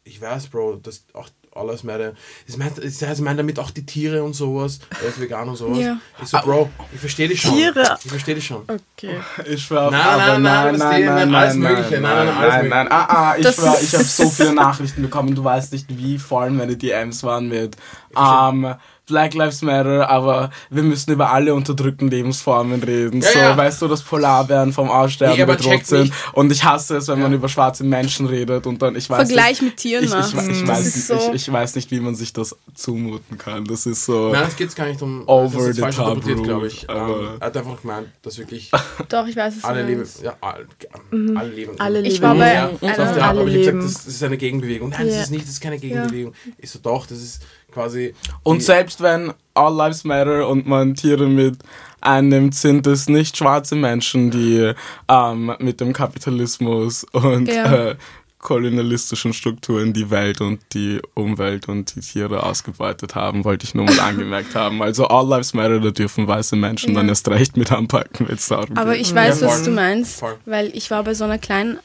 [0.04, 2.12] ich weiß, Bro, dass auch All Lives Matter,
[2.46, 5.48] das meint, das heißt, ich meine damit auch die Tiere und sowas, er ist vegan
[5.48, 5.78] und sowas.
[5.78, 5.98] Ja.
[6.22, 7.54] Ich so, Bro, ich verstehe dich schon.
[7.54, 7.96] Tiere.
[8.04, 8.62] Ich verstehe dich schon.
[8.62, 9.20] Okay.
[9.48, 12.00] Ich schwör, Nein, aber nein, nein, was die- nein, alles Mögliche.
[12.00, 15.02] Nein, nein, nein, alles nein, nein, ah, ah, ich schwör, ich habe so viele Nachrichten
[15.02, 17.76] bekommen, du weißt nicht, wie voll meine DMs waren mit
[18.18, 18.74] ähm,
[19.08, 23.20] Black Lives Matter, aber wir müssen über alle unterdrückten Lebensformen reden.
[23.20, 23.56] Ja, so, ja.
[23.56, 26.00] weißt du, dass Polarbären vom Aussterben Nee, bedroht sind.
[26.04, 26.14] nicht.
[26.32, 29.62] Und ich hasse es, wenn man über schwarze Menschen redet und dann, ich weiß Vergleich
[29.62, 30.34] nicht, mit Tieren ich, ich, machst.
[30.34, 32.56] ich, ich Das weiß ist nicht, so- ich, ich weiß nicht, wie man sich das
[32.74, 33.64] zumuten kann.
[33.66, 34.32] Das ist so.
[34.32, 35.22] Nein, es geht gar nicht um.
[35.28, 36.86] Over das ist the top glaube ich.
[36.88, 38.72] Ähm, er hat einfach gemeint, dass wirklich
[39.08, 40.00] Doch, ich weiß es alle leben.
[40.00, 40.20] nicht.
[40.22, 40.66] Ja, all,
[41.12, 41.36] Mhm.
[41.36, 41.72] alle leben.
[41.78, 42.22] Alle Ich leben.
[42.24, 44.14] war bei ja, einer- so auf der Art, alle aber ich habe gesagt, das, das
[44.14, 44.88] ist eine Gegenbewegung.
[44.88, 45.12] Nein, Ja.
[45.14, 46.34] das ist nicht, das ist keine Gegenbewegung.
[46.58, 47.42] Ich so, doch, das ist
[47.76, 48.14] quasi.
[48.42, 51.58] Und selbst wenn All Lives Matter und man Tiere mit
[52.00, 54.72] einnimmt, sind es nicht schwarze Menschen, die
[55.08, 57.90] ähm, mit dem Kapitalismus und Ja.
[57.90, 57.96] äh,
[58.38, 63.84] kolonialistischen Strukturen die Welt und die Umwelt und die Tiere ausgebeutet haben, wollte ich nur
[63.86, 64.82] mal angemerkt haben.
[64.82, 67.00] Also All Lives Matter, da dürfen weiße Menschen Ja.
[67.00, 69.00] dann erst recht mit anpacken, wenn es darum Aber geht.
[69.02, 70.36] ich weiß, Ja, was du meinst, Voll.
[70.46, 71.78] weil ich war bei so einer kleinen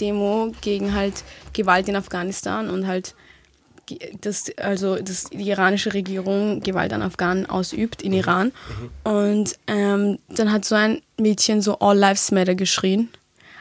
[0.00, 3.14] Demo gegen halt Gewalt in Afghanistan und halt
[3.86, 8.06] ge- das, also dass die iranische Regierung Gewalt an Afghanen ausübt Mhm.
[8.06, 8.52] in Iran.
[9.04, 13.08] Und ähm, dann hat so ein Mädchen so All Lives Matter geschrien.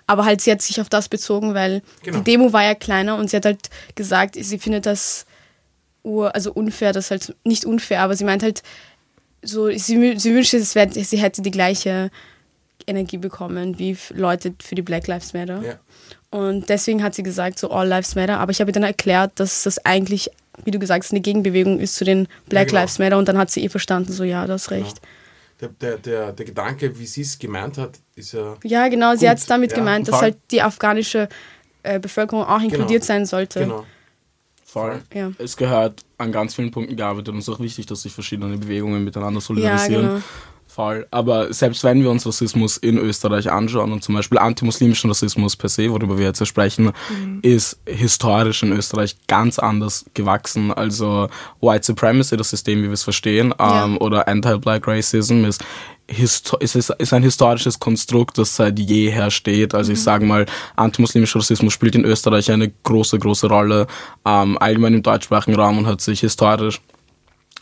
[0.08, 2.18] Aber halt, sie hat sich auf das bezogen, weil Genau.
[2.20, 5.26] die Demo war ja kleiner und sie hat halt gesagt, sie findet das
[6.04, 8.62] ur, also unfair, das halt nicht unfair, aber sie meint halt,
[9.42, 12.12] so, sie, sie wünschte, wär, sie hätte die gleiche
[12.86, 15.62] Energie bekommen wie Leute für die Black Lives Matter.
[15.64, 15.80] Ja.
[16.36, 18.40] Und deswegen hat sie gesagt, so All Lives Matter.
[18.40, 20.30] Aber ich habe ihr dann erklärt, dass das eigentlich,
[20.66, 22.82] wie du gesagt hast, eine Gegenbewegung ist zu den Black genau.
[22.82, 23.18] Lives Matter.
[23.18, 25.00] Und dann hat sie eh verstanden, so ja, du hast recht.
[25.62, 28.58] Der, der, der, der Gedanke, wie sie es gemeint hat, ist ja.
[28.66, 31.30] Ja, genau, sie hat es damit ja, gemeint, dass halt die afghanische
[31.84, 33.06] äh, Bevölkerung auch inkludiert Genau.
[33.06, 33.62] sein sollte.
[33.62, 33.86] Genau.
[34.66, 35.02] Voll.
[35.14, 35.32] Ja.
[35.38, 38.58] Es gehört an ganz vielen Punkten gearbeitet und es ist auch wichtig, dass sich verschiedene
[38.58, 40.08] Bewegungen miteinander Ja, solidarisieren.
[40.08, 40.22] genau.
[40.76, 41.08] Voll.
[41.10, 45.70] Aber selbst wenn wir uns Rassismus in Österreich anschauen und zum Beispiel antimuslimischen Rassismus per
[45.70, 46.92] se, worüber wir jetzt sprechen,
[47.44, 50.74] ist historisch in Österreich ganz anders gewachsen.
[50.74, 51.30] Also
[51.62, 53.86] White Supremacy, das System, wie wir es verstehen, Ja.
[53.86, 55.64] ähm, oder Anti-Black Racism ist,
[56.10, 59.74] histo ist, ein historisches Konstrukt, das seit jeher steht.
[59.74, 63.88] Also ich sage mal, antimuslimischer Rassismus spielt in Österreich eine große, große Rolle,
[64.26, 66.82] ähm, allgemein im deutschsprachigen Raum und hat sich historisch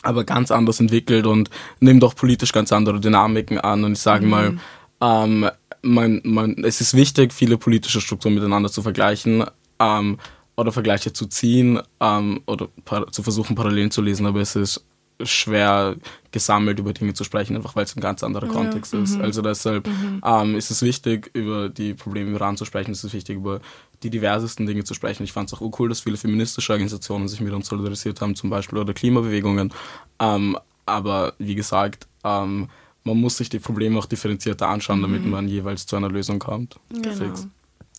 [0.03, 1.49] aber ganz anders entwickelt und
[1.79, 3.83] nimmt auch politisch ganz andere Dynamiken an.
[3.83, 4.57] Und ich sage mal,
[5.01, 5.49] ähm,
[5.81, 9.43] man, man, es ist wichtig, viele politische Strukturen miteinander zu vergleichen
[9.79, 10.17] ähm,
[10.55, 12.69] oder Vergleiche zu ziehen ähm, oder
[13.11, 14.85] zu versuchen, Parallelen zu lesen, aber es ist
[15.25, 15.95] schwer
[16.31, 19.19] gesammelt über Dinge zu sprechen, einfach weil es ein ganz anderer Kontext ist.
[19.19, 19.87] Also deshalb
[20.25, 23.61] ähm, ist es wichtig, über die Probleme im Iran zu sprechen, es ist wichtig, über
[24.01, 25.23] die diversesten Dinge zu sprechen.
[25.23, 28.49] Ich fand es auch cool, dass viele feministische Organisationen sich mit uns solidarisiert haben, zum
[28.49, 29.73] Beispiel, oder Klimabewegungen.
[30.19, 32.69] Ähm, aber wie gesagt, ähm,
[33.03, 36.77] man muss sich die Probleme auch differenzierter anschauen, damit man jeweils zu einer Lösung kommt.
[36.89, 37.33] Genau.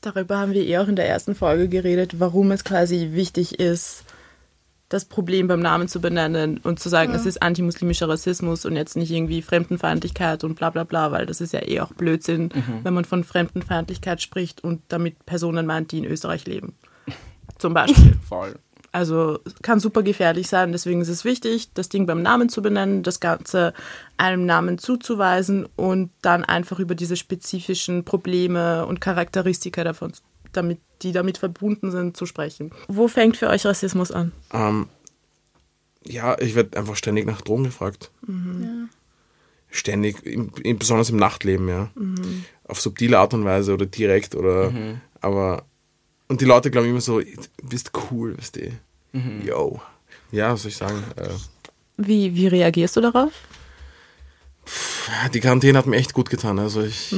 [0.01, 4.05] Darüber haben wir eh auch in der ersten Folge geredet, warum es quasi wichtig ist,
[4.95, 8.97] das Problem beim Namen zu benennen und zu sagen, es ist antimuslimischer Rassismus und jetzt
[8.97, 12.51] nicht irgendwie Fremdenfeindlichkeit und bla bla bla, weil das ist ja eh auch Blödsinn,
[12.85, 16.75] wenn man von Fremdenfeindlichkeit spricht und damit Personen meint, die in Österreich leben.
[17.59, 18.15] Zum Beispiel.
[18.29, 18.55] Voll.
[18.93, 20.71] Also kann super gefährlich sein.
[20.71, 23.75] Deswegen ist es wichtig, das Ding beim Namen zu benennen, das Ganze
[24.17, 30.13] einem Namen zuzuweisen und dann einfach über diese spezifischen Probleme und Charakteristika davon,
[30.57, 32.71] damit, die damit verbunden sind, zu sprechen.
[32.89, 34.33] Wo fängt für euch Rassismus an?
[34.53, 34.89] Ähm,
[36.07, 38.11] ja, ich werde einfach ständig nach Drogen gefragt.
[39.71, 41.91] Ständig, im, im, besonders im Nachtleben, ja.
[42.69, 44.73] Auf subtile Art und Weise oder direkt oder.
[45.21, 45.65] Aber.
[46.29, 47.27] Und die Leute glauben immer so, du
[47.63, 48.73] bist cool, weißt du.
[49.45, 49.81] Yo.
[50.33, 51.03] Ja, was soll ich sagen?
[51.17, 51.29] Äh,
[51.97, 53.33] Wie, wie reagierst du darauf?
[55.33, 56.59] die Quarantäne hat mir echt gut getan.
[56.59, 57.15] Also ich.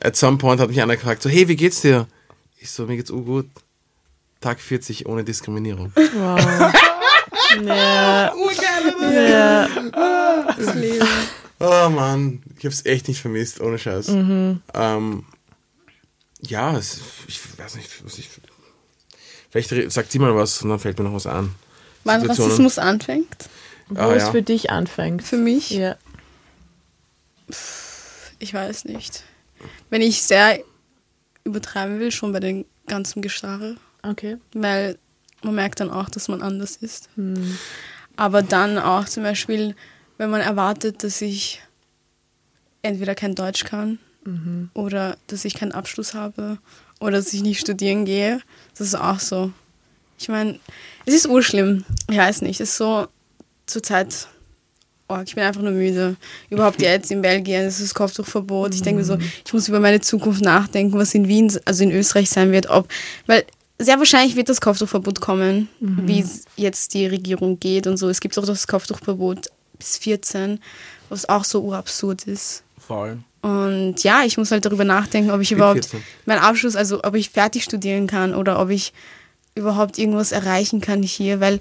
[0.00, 2.08] At some point hat mich einer gefragt, so, hey, wie geht's dir?
[2.62, 3.46] Ich so, mir geht's gut.
[4.40, 5.92] Tag 40 ohne Diskriminierung.
[5.96, 6.72] Wow.
[7.64, 8.32] ja.
[9.12, 9.68] ja.
[11.58, 14.08] Oh Mann, ich hab's echt nicht vermisst, ohne Scheiß.
[14.08, 15.24] Ähm,
[16.40, 18.28] ja, es, ich weiß nicht, was ich.
[19.50, 21.54] Vielleicht sagt sie mal was und dann fällt mir noch was an.
[22.04, 22.24] Wann.
[22.26, 23.48] Rassismus anfängt,
[23.88, 24.30] Wo Ah, es ja.
[24.30, 25.22] für dich anfängt.
[25.22, 25.96] für mich, Ja.
[28.38, 29.24] ich weiß nicht.
[29.90, 30.58] Wenn ich sehr
[31.44, 33.76] übertreiben will, schon bei den ganzen Gestarre.
[34.02, 34.38] Okay.
[34.52, 34.98] weil
[35.42, 37.08] man merkt dann auch, dass man anders ist.
[38.16, 39.74] Aber dann auch zum Beispiel,
[40.18, 41.60] wenn man erwartet, dass ich
[42.82, 43.98] entweder kein Deutsch kann
[44.74, 46.58] oder dass ich keinen Abschluss habe
[47.00, 48.40] oder dass ich nicht studieren gehe,
[48.72, 49.52] das ist auch so.
[50.18, 50.60] Ich meine,
[51.06, 51.84] es ist urschlimm.
[52.08, 53.08] Ich weiß nicht, es ist so
[53.66, 54.28] zur Zeit.
[55.12, 56.16] Oh, ich bin einfach nur müde.
[56.50, 58.74] Überhaupt jetzt in Belgien, ist Kopftuchverbot.
[58.74, 61.90] Ich denke mir so, ich muss über meine Zukunft nachdenken, was in Wien, also in
[61.90, 62.70] Österreich sein wird.
[62.70, 62.88] Ob,
[63.26, 63.44] weil
[63.78, 68.08] sehr wahrscheinlich wird das Kopftuchverbot kommen, wie es jetzt die Regierung geht und so.
[68.08, 69.48] Es gibt auch das Kopftuchverbot
[69.78, 70.60] bis 14,
[71.08, 72.62] was auch so urabsurd ist.
[72.78, 73.18] Voll.
[73.42, 76.02] Und ja, ich muss halt darüber nachdenken, ob ich überhaupt 14.
[76.26, 78.92] meinen Abschluss, also ob ich fertig studieren kann oder ob ich
[79.54, 81.58] überhaupt irgendwas erreichen kann hier, weil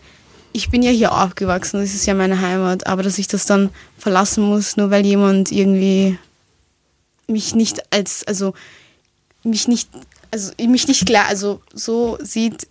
[0.53, 3.69] ich bin ja hier aufgewachsen, das ist ja meine Heimat, aber dass ich das dann
[3.97, 6.17] verlassen muss, nur weil jemand irgendwie
[7.27, 8.53] mich nicht als, also
[9.43, 9.89] mich nicht,
[10.31, 12.67] also mich nicht klar, also so sieht,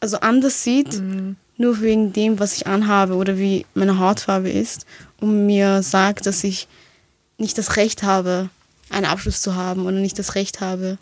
[0.00, 1.36] also anders sieht, mhm.
[1.56, 4.86] nur wegen dem, was ich anhabe oder wie meine Hautfarbe ist
[5.20, 6.68] und mir sagt, dass ich
[7.38, 8.50] nicht das Recht habe,
[8.90, 10.98] einen Abschluss zu haben oder nicht das Recht habe,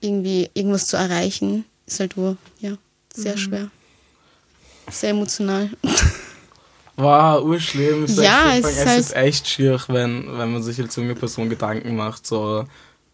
[0.00, 2.78] irgendwie irgendwas zu erreichen, ist halt wohl, ja,
[3.14, 3.38] sehr mhm.
[3.38, 3.70] schwer.
[4.90, 5.70] Sehr emotional.
[6.98, 8.04] Wow, urschlimm.
[8.04, 10.96] Ist ja, echt, es, ist, es halt ist echt schwierig, wenn, wenn man sich als
[10.96, 12.64] junge Person Gedanken macht, so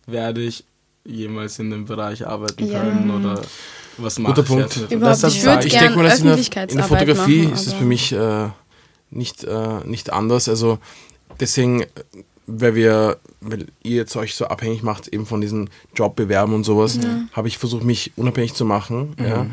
[0.07, 0.65] werde ich
[1.05, 2.81] jemals in dem Bereich arbeiten ja.
[2.81, 3.43] können oder
[3.99, 4.77] was mache Guter ich Punkt.
[4.77, 4.91] jetzt?
[4.91, 7.73] Überhaupt, ich, ich, ich denke mal, dass in der, in der Fotografie machen, ist es
[7.75, 8.49] für mich äh,
[9.11, 10.49] nicht, äh, nicht anders.
[10.49, 10.79] Also
[11.39, 11.85] deswegen,
[12.47, 16.97] weil wir, weil ihr jetzt euch so abhängig macht eben von diesen Jobbewerben und sowas,
[16.97, 17.29] mhm.
[17.33, 19.15] habe ich versucht, mich unabhängig zu machen.
[19.19, 19.27] Mhm.
[19.27, 19.47] Ja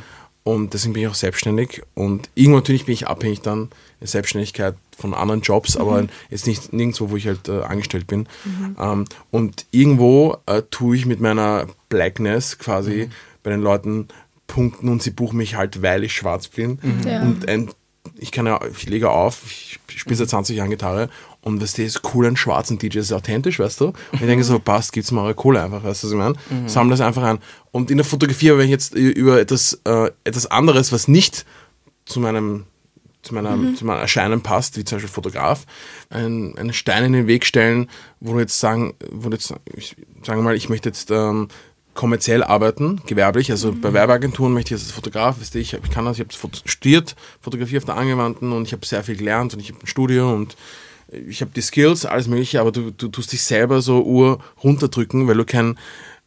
[0.43, 1.83] und deswegen bin ich auch selbstständig.
[1.93, 3.69] Und irgendwo natürlich bin ich abhängig dann in
[4.01, 5.81] der Selbstständigkeit von anderen Jobs, mhm.
[5.81, 8.27] aber jetzt nicht nirgendwo, wo ich halt äh, angestellt bin.
[8.43, 8.75] Mhm.
[8.79, 13.11] Ähm, und irgendwo äh, tue ich mit meiner Blackness quasi mhm.
[13.43, 14.07] bei den Leuten
[14.47, 16.79] punkten und sie buchen mich halt, weil ich schwarz bin.
[16.81, 17.07] Mhm.
[17.07, 17.21] Ja.
[17.21, 17.69] Und ein,
[18.17, 21.09] ich kann ja, ich lege auf, ich spiele seit 20 Jahren Gitarre
[21.43, 23.85] und das ist cool, einen schwarzen DJ ist authentisch, weißt du?
[23.87, 26.35] Und ich denke so, passt, gibt's mal eure Kohle einfach, weißt du, was ich meine?
[26.49, 26.69] Mhm.
[26.69, 27.39] Sammle das einfach ein.
[27.71, 31.45] Und in der Fotografie, wenn ich jetzt über etwas, äh, etwas anderes, was nicht
[32.05, 32.65] zu meinem
[33.23, 33.75] zu, meiner, mhm.
[33.75, 35.65] zu meinem Erscheinen passt, wie zum Beispiel Fotograf,
[36.09, 37.87] einen, einen Stein in den Weg stellen,
[38.19, 41.47] wo du jetzt sagen, wo du jetzt, ich, sagen mal, ich möchte jetzt ähm,
[41.93, 43.81] kommerziell arbeiten, gewerblich, also mhm.
[43.81, 47.15] bei Werbeagenturen möchte ich als Fotograf, weißt du, ich, ich kann das, ich habe studiert,
[47.41, 50.33] Fotografie auf der Angewandten und ich habe sehr viel gelernt und ich habe ein Studio
[50.33, 50.55] und
[51.11, 55.27] ich habe die Skills, alles mögliche, aber du, du tust dich selber so ur runterdrücken,
[55.27, 55.77] weil du kein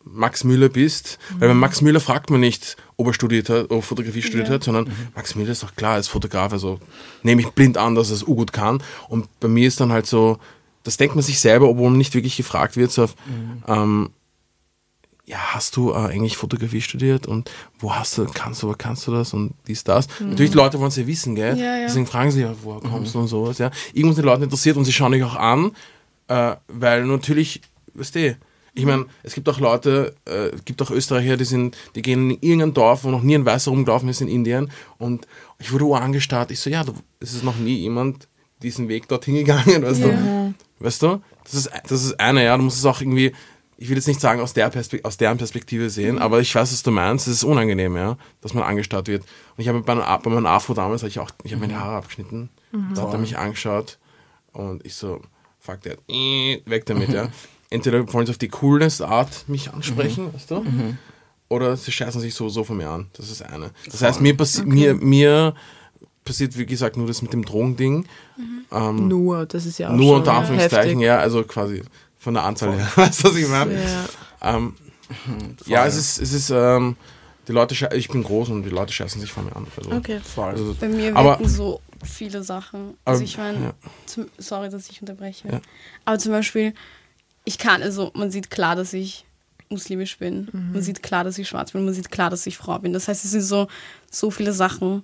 [0.04, 1.18] Max Müller bist.
[1.30, 1.40] Mhm.
[1.40, 4.54] Weil bei Max Müller fragt man nicht, ob er studiert hat, ob Fotografie studiert ja.
[4.54, 5.08] hat, sondern mhm.
[5.14, 6.78] Max Müller ist doch klar, als Fotograf, also
[7.22, 8.82] nehme ich blind an, dass er es gut kann.
[9.08, 10.38] Und bei mir ist dann halt so,
[10.82, 13.62] das denkt man sich selber, obwohl man nicht wirklich gefragt wird, so auf, mhm.
[13.66, 14.10] ähm,
[15.26, 19.12] ja, hast du äh, eigentlich Fotografie studiert und wo hast du, kannst du, kannst du
[19.12, 20.06] das und dies, das.
[20.20, 20.30] Mhm.
[20.30, 21.58] Natürlich, die Leute wollen es ja wissen, gell?
[21.58, 21.86] Ja, ja.
[21.86, 23.18] Deswegen fragen sie ja, woher kommst mhm.
[23.18, 23.70] du und sowas, ja.
[23.94, 25.72] Irgendwas die Leute interessiert und sie schauen dich auch an,
[26.28, 27.62] äh, weil natürlich,
[27.94, 28.36] weißt du,
[28.76, 32.32] ich meine, es gibt auch Leute, äh, es gibt auch Österreicher, die sind, die gehen
[32.32, 35.26] in irgendein Dorf, wo noch nie ein Weißer rumgelaufen ist in Indien und
[35.58, 36.50] ich wurde angestarrt.
[36.50, 36.84] Ich so, ja,
[37.20, 38.28] es ist noch nie jemand
[38.62, 40.08] diesen Weg dorthin gegangen, weißt ja.
[40.08, 40.54] du?
[40.80, 41.22] Weißt du?
[41.44, 43.32] Das ist, das ist eine, ja, du musst es auch irgendwie
[43.76, 46.22] ich will jetzt nicht sagen aus, der Perspekt aus deren Perspektive sehen, mhm.
[46.22, 47.26] aber ich weiß, was du meinst.
[47.26, 49.22] Es ist unangenehm, ja, dass man angestarrt wird.
[49.22, 52.48] Und ich habe bei, bei meinem Afro damals, ich auch, ich habe meine Haare abgeschnitten.
[52.72, 52.94] Mhm.
[52.94, 53.98] Da hat er mich angeschaut
[54.52, 55.20] und ich so,
[55.58, 57.28] fuck that, weg damit, ja.
[57.70, 60.34] Entweder wollen sie auf die coolness Art mich ansprechen, mhm.
[60.34, 60.60] weißt du?
[60.60, 60.98] Mhm.
[61.48, 63.06] Oder sie scheißen sich so, so von mir an.
[63.14, 63.70] Das ist eine.
[63.90, 64.70] Das heißt, mir, passi okay.
[64.70, 65.54] mir, mir
[66.24, 68.06] passiert, wie gesagt, nur das mit dem Drogending.
[68.36, 68.64] Mhm.
[68.72, 71.82] Ähm, nur, das ist ja auch Nur unter Anführungszeichen, ja, also quasi
[72.24, 72.90] von der Anzahl her.
[72.96, 73.74] Weißt du, was ich meine?
[73.74, 74.08] Ja,
[74.56, 74.74] ähm,
[75.66, 76.96] ja es ist, es ist ähm,
[77.46, 79.66] die Leute, ich bin groß und die Leute scheißen sich von mir an.
[79.76, 80.20] Also, okay.
[80.36, 82.96] Also, Bei mir aber, wirken so viele Sachen.
[83.04, 83.74] Also ich meine,
[84.16, 84.24] ja.
[84.38, 85.48] sorry, dass ich unterbreche.
[85.48, 85.60] Ja.
[86.06, 86.74] Aber zum Beispiel,
[87.44, 89.26] ich kann, also man sieht klar, dass ich
[89.68, 90.48] muslimisch bin.
[90.50, 90.72] Mhm.
[90.72, 91.84] Man sieht klar, dass ich schwarz bin.
[91.84, 92.94] Man sieht klar, dass ich Frau bin.
[92.94, 93.68] Das heißt, es sind so,
[94.10, 95.02] so viele Sachen,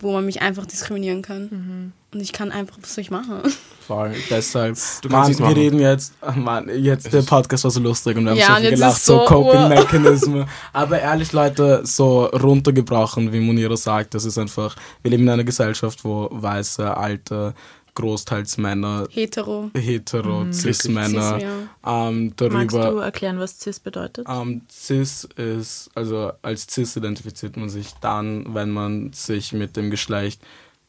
[0.00, 1.42] wo man mich einfach diskriminieren kann.
[1.50, 1.92] Mhm.
[2.12, 3.42] Und ich kann einfach, was soll ich machen?
[3.86, 4.78] Voll, deshalb.
[5.02, 8.38] Du Mann, wir reden jetzt, Mann, jetzt der Podcast war so lustig und wir haben
[8.38, 10.46] ja, so viel gelacht, so, so Coping-Mechanismen.
[10.72, 15.44] Aber ehrlich, Leute, so runtergebrochen, wie Munira sagt, das ist einfach, wir leben in einer
[15.44, 17.52] Gesellschaft, wo weiße, alte,
[17.98, 19.08] großteils Männer.
[19.10, 19.70] Hetero.
[19.74, 20.52] Hetero, mhm.
[20.52, 21.34] Cis-Männer.
[21.34, 22.08] Cis, ja.
[22.08, 24.26] ähm, darüber, Magst du erklären, was Cis bedeutet?
[24.30, 29.90] Ähm, Cis ist, also als Cis identifiziert man sich dann, wenn man sich mit dem
[29.90, 30.40] Geschlecht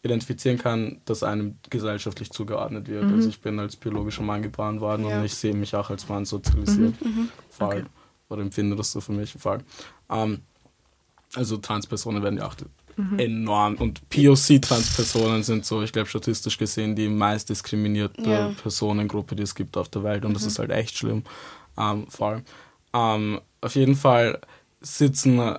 [0.04, 3.06] identifizieren kann, das einem gesellschaftlich zugeordnet wird.
[3.06, 3.16] Mhm.
[3.16, 5.18] Also ich bin als biologischer Mann geboren worden ja.
[5.18, 7.02] und ich sehe mich auch als Mann sozialisiert.
[7.04, 7.08] Mhm.
[7.08, 7.30] Mhm.
[7.50, 7.80] Fall.
[7.80, 7.86] Okay.
[8.30, 9.34] Oder empfinde das so für mich.
[9.34, 9.64] Fall.
[10.12, 10.42] Ähm,
[11.34, 12.56] also Transpersonen werden ja auch
[13.00, 13.20] mhm.
[13.20, 13.76] enorm.
[13.76, 18.52] Und POC-Transpersonen sind so, ich glaube, statistisch gesehen die meist diskriminierte ja.
[18.62, 20.26] Personengruppe, die es gibt auf der Welt.
[20.26, 20.34] Und mhm.
[20.36, 21.24] das ist halt echt schlimm.
[21.78, 22.44] Ähm, voll.
[22.94, 24.40] Ähm, auf jeden Fall
[24.82, 25.58] sitzen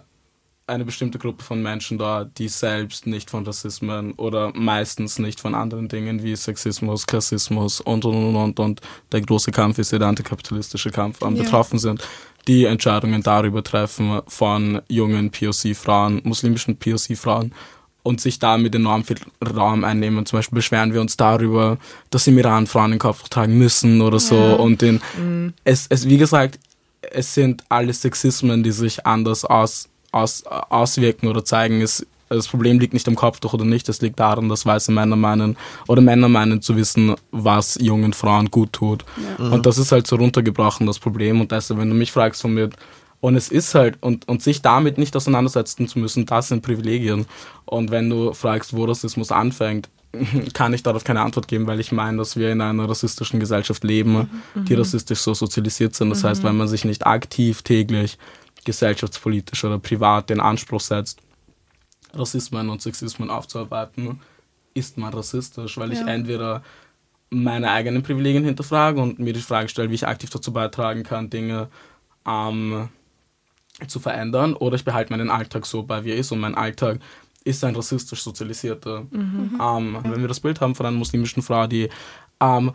[0.70, 5.54] eine bestimmte Gruppe von Menschen da, die selbst nicht von Rassismen oder meistens nicht von
[5.54, 8.80] anderen Dingen wie Sexismus, Klassismus und und und und, und
[9.10, 11.42] der große Kampf ist ja der antikapitalistische Kampf ähm, ja.
[11.42, 12.06] betroffen sind
[12.46, 17.52] die Entscheidungen darüber treffen von jungen POC-Frauen, muslimischen POC-Frauen
[18.02, 20.24] und sich damit enorm viel Raum einnehmen.
[20.26, 21.78] Zum Beispiel beschweren wir uns darüber,
[22.10, 24.36] dass im Iran Frauen den Kopf tragen müssen oder so.
[24.36, 24.54] Ja.
[24.54, 25.54] Und den, mhm.
[25.64, 26.58] es, es, wie gesagt,
[27.02, 31.80] es sind alle Sexismen, die sich anders aus, aus, auswirken oder zeigen.
[31.82, 35.16] Es das Problem liegt nicht am Kopftuch oder nicht, es liegt daran, dass weiße Männer
[35.16, 35.56] meinen
[35.88, 39.04] oder Männer meinen zu wissen, was jungen Frauen gut tut.
[39.38, 39.48] Ja.
[39.48, 41.40] Und das ist halt so runtergebrochen, das Problem.
[41.40, 42.70] Und deshalb, wenn du mich fragst von mir,
[43.20, 47.26] und es ist halt, und, und sich damit nicht auseinandersetzen zu müssen, das sind Privilegien.
[47.66, 49.90] Und wenn du fragst, wo Rassismus anfängt,
[50.54, 53.84] kann ich darauf keine Antwort geben, weil ich meine, dass wir in einer rassistischen Gesellschaft
[53.84, 54.64] leben, mhm.
[54.64, 56.10] die rassistisch so sozialisiert sind.
[56.10, 56.28] Das mhm.
[56.28, 58.18] heißt, wenn man sich nicht aktiv täglich
[58.64, 61.20] gesellschaftspolitisch oder privat den Anspruch setzt,
[62.14, 64.20] Rassismen und Sexismen aufzuarbeiten,
[64.74, 66.00] ist man rassistisch, weil ja.
[66.00, 66.62] ich entweder
[67.30, 71.30] meine eigenen Privilegien hinterfrage und mir die Frage stelle, wie ich aktiv dazu beitragen kann,
[71.30, 71.68] Dinge
[72.26, 72.88] ähm,
[73.86, 76.98] zu verändern, oder ich behalte meinen Alltag so bei, wie er ist und mein Alltag
[77.44, 79.06] ist ein rassistisch sozialisierter.
[79.10, 79.58] Mhm.
[79.60, 81.88] Ähm, wenn wir das Bild haben von einer muslimischen Frau, die
[82.40, 82.72] ähm,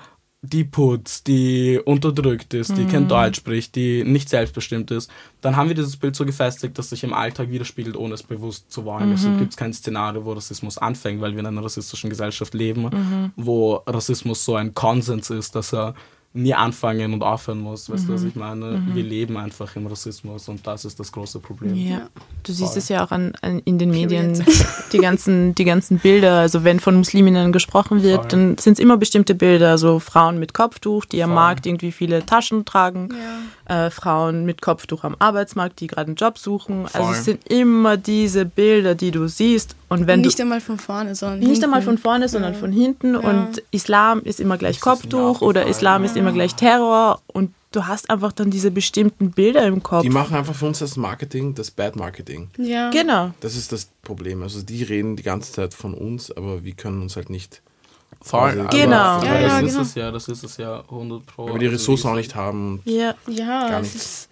[0.49, 2.75] die putzt, die unterdrückt ist, mhm.
[2.75, 3.09] die kein mhm.
[3.09, 5.09] Deutsch spricht, die nicht selbstbestimmt ist,
[5.41, 8.71] dann haben wir dieses Bild so gefestigt, dass sich im Alltag widerspiegelt, ohne es bewusst
[8.71, 9.09] zu wollen.
[9.09, 9.11] Mhm.
[9.11, 12.83] Deshalb gibt es kein Szenario, wo Rassismus anfängt, weil wir in einer rassistischen Gesellschaft leben,
[12.83, 13.31] mhm.
[13.35, 15.95] wo Rassismus so ein Konsens ist, dass er
[16.35, 17.89] nie anfangen und aufhören muss.
[17.89, 18.07] Weißt mhm.
[18.07, 18.27] du, was mhm.
[18.27, 18.65] ich meine?
[18.65, 18.95] Mhm.
[18.95, 21.75] Wir leben einfach im Rassismus und das ist das große Problem.
[21.75, 22.09] Ja,
[22.43, 22.79] du siehst Voll.
[22.79, 24.43] es ja auch an, an, in den Medien,
[24.91, 26.39] die ganzen, die ganzen Bilder.
[26.39, 28.27] Also wenn von Musliminnen gesprochen wird, Voll.
[28.27, 29.77] dann sind es immer bestimmte Bilder.
[29.77, 31.35] So Frauen mit Kopftuch, die am Voll.
[31.35, 33.09] Markt irgendwie viele Taschen tragen.
[33.11, 33.39] Ja.
[33.67, 36.85] Äh, Frauen mit Kopftuch am Arbeitsmarkt, die gerade einen Job suchen.
[36.93, 39.75] Also es sind immer diese Bilder, die du siehst.
[39.89, 41.63] Und wenn nicht du, einmal von vorne, sondern nicht hinten.
[41.65, 42.59] einmal von vorne, sondern ja.
[42.59, 43.15] von hinten.
[43.15, 43.19] Ja.
[43.21, 47.21] Und Islam ist immer gleich Kopftuch oder Islam ist immer gleich Terror.
[47.25, 50.03] Und du hast einfach dann diese bestimmten Bilder im Kopf.
[50.03, 52.49] Die machen einfach für uns das Marketing, das Bad Marketing.
[52.57, 52.89] Ja.
[52.91, 53.31] Genau.
[53.39, 54.43] Das ist das Problem.
[54.43, 57.61] Also die reden die ganze Zeit von uns, aber wir können uns halt nicht.
[58.25, 58.95] Voll, genau.
[58.95, 59.81] Aber, ja, ja, das genau.
[59.81, 61.45] ist es ja, das ist es ja 100 Pro.
[61.45, 62.81] Weil wir die Ressourcen auch nicht haben.
[62.85, 63.69] Ja, ja.
[63.69, 64.29] Gar nichts.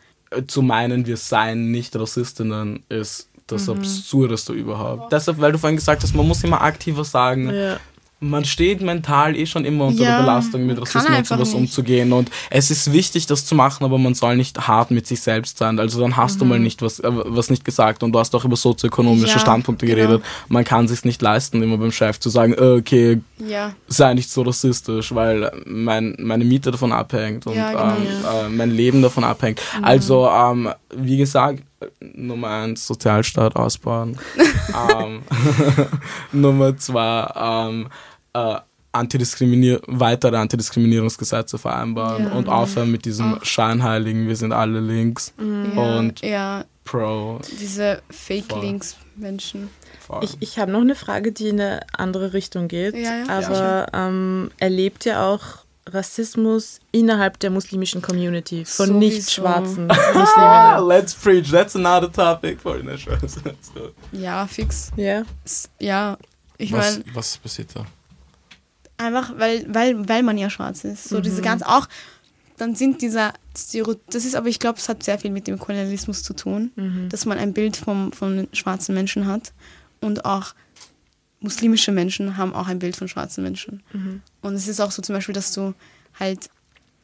[0.47, 3.77] Zu meinen, wir seien nicht Rassistinnen, ist das mhm.
[3.77, 5.13] Absurdeste überhaupt.
[5.13, 7.53] Deshalb, weil du vorhin gesagt hast, man muss immer aktiver sagen.
[7.53, 7.77] Ja
[8.23, 11.57] man steht mental eh schon immer unter ja, der Belastung, mit Rassismus und sowas nicht.
[11.57, 12.13] umzugehen.
[12.13, 15.57] Und es ist wichtig, das zu machen, aber man soll nicht hart mit sich selbst
[15.57, 15.79] sein.
[15.79, 16.39] Also dann hast mhm.
[16.39, 19.39] du mal nicht was, äh, was nicht gesagt und du hast auch über sozioökonomische ja,
[19.39, 19.97] Standpunkte genau.
[19.97, 20.23] geredet.
[20.47, 23.73] Man kann sich nicht leisten, immer beim Chef zu sagen, äh, okay, ja.
[23.87, 28.07] sei nicht so rassistisch, weil mein, meine Miete davon abhängt und genau, ähm,
[28.45, 29.61] äh, mein Leben davon abhängt.
[29.77, 29.83] Mhm.
[29.83, 31.63] Also, ähm, wie gesagt,
[31.99, 34.17] Nummer eins, Sozialstaat ausbauen.
[34.99, 35.23] ähm,
[36.31, 37.87] Nummer zwei, ähm,
[38.33, 38.55] äh,
[38.91, 42.31] Antidiskriminier weitere Antidiskriminierungsgesetze vereinbaren ja.
[42.33, 43.45] und aufhören mit diesem Ach.
[43.45, 45.71] scheinheiligen, wir sind alle links mhm.
[45.75, 46.65] ja, und ja.
[46.83, 47.39] pro.
[47.59, 49.69] Diese Fake-Links-Menschen.
[50.21, 52.95] Ich, ich habe noch eine Frage, die in eine andere Richtung geht.
[53.29, 58.99] Aber ähm, erlebt ihr auch Rassismus innerhalb der muslimischen Community von Sowieso.
[58.99, 60.87] nicht schwarzen Musliminnen?
[60.87, 62.85] Let's preach, that's another topic for the
[64.11, 64.91] Ja, fix.
[64.95, 65.23] Ja.
[65.79, 66.17] Ja,
[66.57, 67.03] ich meine.
[67.13, 67.85] Was passiert da?
[68.97, 71.09] Einfach, weil, weil, weil man ja schwarz ist.
[71.09, 71.23] So mhm.
[71.23, 71.87] diese ganz auch,
[72.57, 76.23] dann sind dieser das ist aber, ich glaube, es hat sehr viel mit dem Kolonialismus
[76.23, 77.09] zu tun, mhm.
[77.09, 79.53] dass man ein Bild vom, von schwarzen Menschen hat
[80.01, 80.55] und auch
[81.39, 83.83] muslimische Menschen haben auch ein Bild von schwarzen Menschen.
[83.93, 84.21] Mhm.
[84.41, 85.73] Und es ist auch so zum Beispiel, dass du
[86.19, 86.49] halt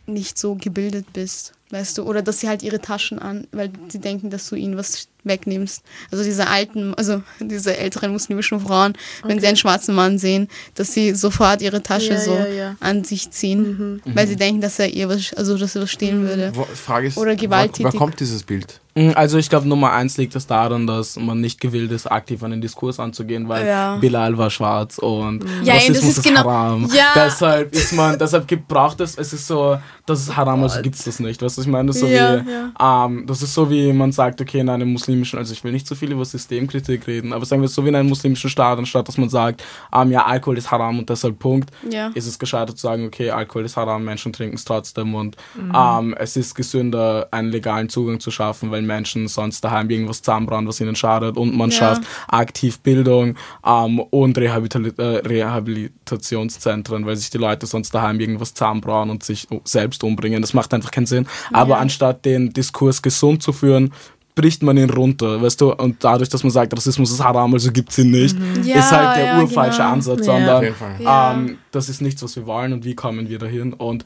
[0.07, 3.99] nicht so gebildet bist, weißt du, oder dass sie halt ihre Taschen an, weil sie
[3.99, 5.83] denken, dass du ihnen was wegnimmst.
[6.11, 9.29] Also diese alten, also diese älteren muslimischen Frauen, okay.
[9.29, 12.75] wenn sie einen schwarzen Mann sehen, dass sie sofort ihre Tasche ja, so ja, ja.
[12.79, 14.15] an sich ziehen, mhm.
[14.15, 16.53] weil sie denken, dass er ihr was, also dass er was stehlen würde.
[16.73, 17.85] Frage ist, oder gewalttätig.
[17.85, 18.79] Woher kommt dieses Bild?
[18.95, 22.41] Mhm, also ich glaube, Nummer eins liegt es daran, dass man nicht gewillt ist, aktiv
[22.43, 23.97] an den Diskurs anzugehen, weil ja.
[23.97, 26.89] Bilal war schwarz und ja, Rassismus ist, ist genau, haram.
[26.93, 27.13] Ja.
[27.15, 30.95] Deshalb ist man, deshalb gibt, braucht es, es ist so, das ist haram, also gibt
[30.95, 31.41] es das nicht.
[31.41, 32.49] Weißt du, ich meine, das ist so ja, wie,
[32.79, 35.87] ähm, das ist so wie man sagt, okay, in einem muslimischen, also ich will nicht
[35.87, 38.77] zu so viel über Systemkritik reden, aber sagen wir so wie in einem muslimischen Staat,
[38.77, 41.71] anstatt dass man sagt, ähm, ja, Alkohol ist haram und deshalb Punkt,
[42.13, 45.73] ist es gescheitert zu sagen, okay, Alkohol ist haram, Menschen trinken es trotzdem und mhm.
[45.75, 50.67] ähm, es ist gesünder, einen legalen Zugang zu schaffen, weil Menschen sonst daheim irgendwas zusammenbrauen,
[50.67, 51.77] was ihnen schadet und man ja.
[51.77, 53.35] schafft aktiv Bildung
[53.65, 59.47] ähm, und Rehabilit äh, Rehabilitationszentren, weil sich die Leute sonst daheim irgendwas zusammenbrauen und sich
[59.63, 60.41] selbst umbringen.
[60.41, 61.27] Das macht einfach keinen Sinn.
[61.51, 61.77] Aber ja.
[61.77, 63.93] anstatt den Diskurs gesund zu führen,
[64.39, 67.73] bricht man ihn runter, weißt du, und dadurch, dass man sagt, Rassismus ist haram, also
[67.73, 68.63] gibt es ihn nicht, mhm.
[68.63, 69.91] ja, ist halt der ja, urfalsche genau.
[69.91, 74.05] Ansatz, sondern ähm, das ist nichts, was wir wollen und wie kommen wir dahin und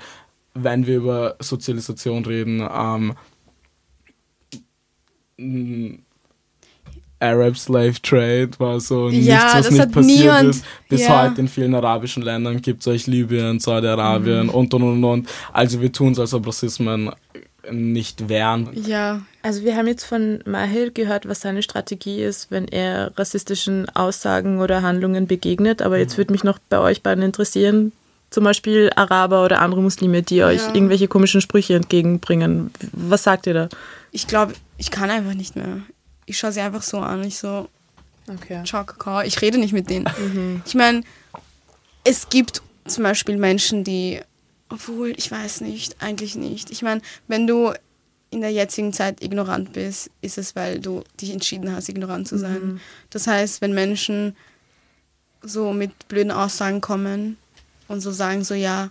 [0.55, 3.13] wenn wir über Sozialisation reden, ähm,
[7.19, 10.65] Arab Slave Trade war so ja, nichts, was nicht passiert niemand, ist.
[10.89, 11.23] Bis ja.
[11.23, 14.49] heute in vielen arabischen Ländern gibt es euch Libyen, Saudi-Arabien mhm.
[14.49, 15.29] und und und und.
[15.51, 17.11] Also wir tun es, als ob Rassismen
[17.71, 18.69] nicht wehren.
[18.73, 19.21] Ja.
[19.41, 24.59] Also wir haben jetzt von Mahil gehört, was seine Strategie ist, wenn er rassistischen Aussagen
[24.59, 25.81] oder Handlungen begegnet.
[25.81, 27.91] Aber jetzt würde mich noch bei euch beiden interessieren,
[28.29, 30.73] zum Beispiel Araber oder andere Muslime, die euch Ja.
[30.73, 32.71] irgendwelche komischen Sprüche entgegenbringen.
[32.91, 33.69] Was sagt ihr da?
[34.11, 35.81] Ich glaube, ich kann einfach nicht mehr.
[36.25, 37.23] Ich schaue sie einfach so an.
[37.23, 37.67] Ich so,
[38.27, 38.63] Okay.
[38.65, 39.21] ciao, Kakao.
[39.21, 40.09] Ich rede nicht mit denen.
[40.65, 41.03] Ich meine,
[42.03, 44.19] es gibt zum Beispiel Menschen, die,
[44.73, 46.71] obwohl, ich weiß nicht, eigentlich nicht.
[46.71, 47.73] Ich meine, wenn du
[48.31, 52.39] in der jetzigen Zeit ignorant bist, ist es, weil du dich entschieden hast, ignorant zu
[52.39, 52.81] sein.
[53.11, 54.35] Das heißt, wenn Menschen
[55.43, 57.37] so mit blöden Aussagen kommen
[57.87, 58.89] und so sagen, so, ja,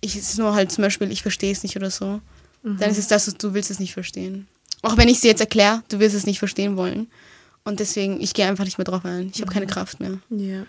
[0.00, 2.20] ich es ist nur halt zum Beispiel, ich verstehe es nicht oder so,
[2.62, 4.46] dann ist es das, du willst es nicht verstehen.
[4.82, 7.08] Auch wenn ich sie jetzt erkläre, du wirst es nicht verstehen wollen.
[7.64, 9.32] Und deswegen, ich gehe einfach nicht mehr drauf ein.
[9.34, 10.18] Ich habe keine Kraft mehr.
[10.30, 10.66] Ja.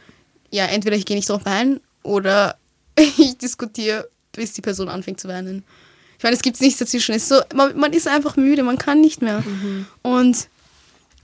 [0.50, 2.58] Ja, entweder ich gehe nicht drauf ein oder
[2.98, 5.64] ich diskutiere, bis die Person anfängt zu weinen.
[6.18, 7.14] Ich meine, es gibt nichts dazwischen.
[7.16, 9.44] Es ist so, man, man ist einfach müde, man kann nicht mehr.
[10.02, 10.48] Und,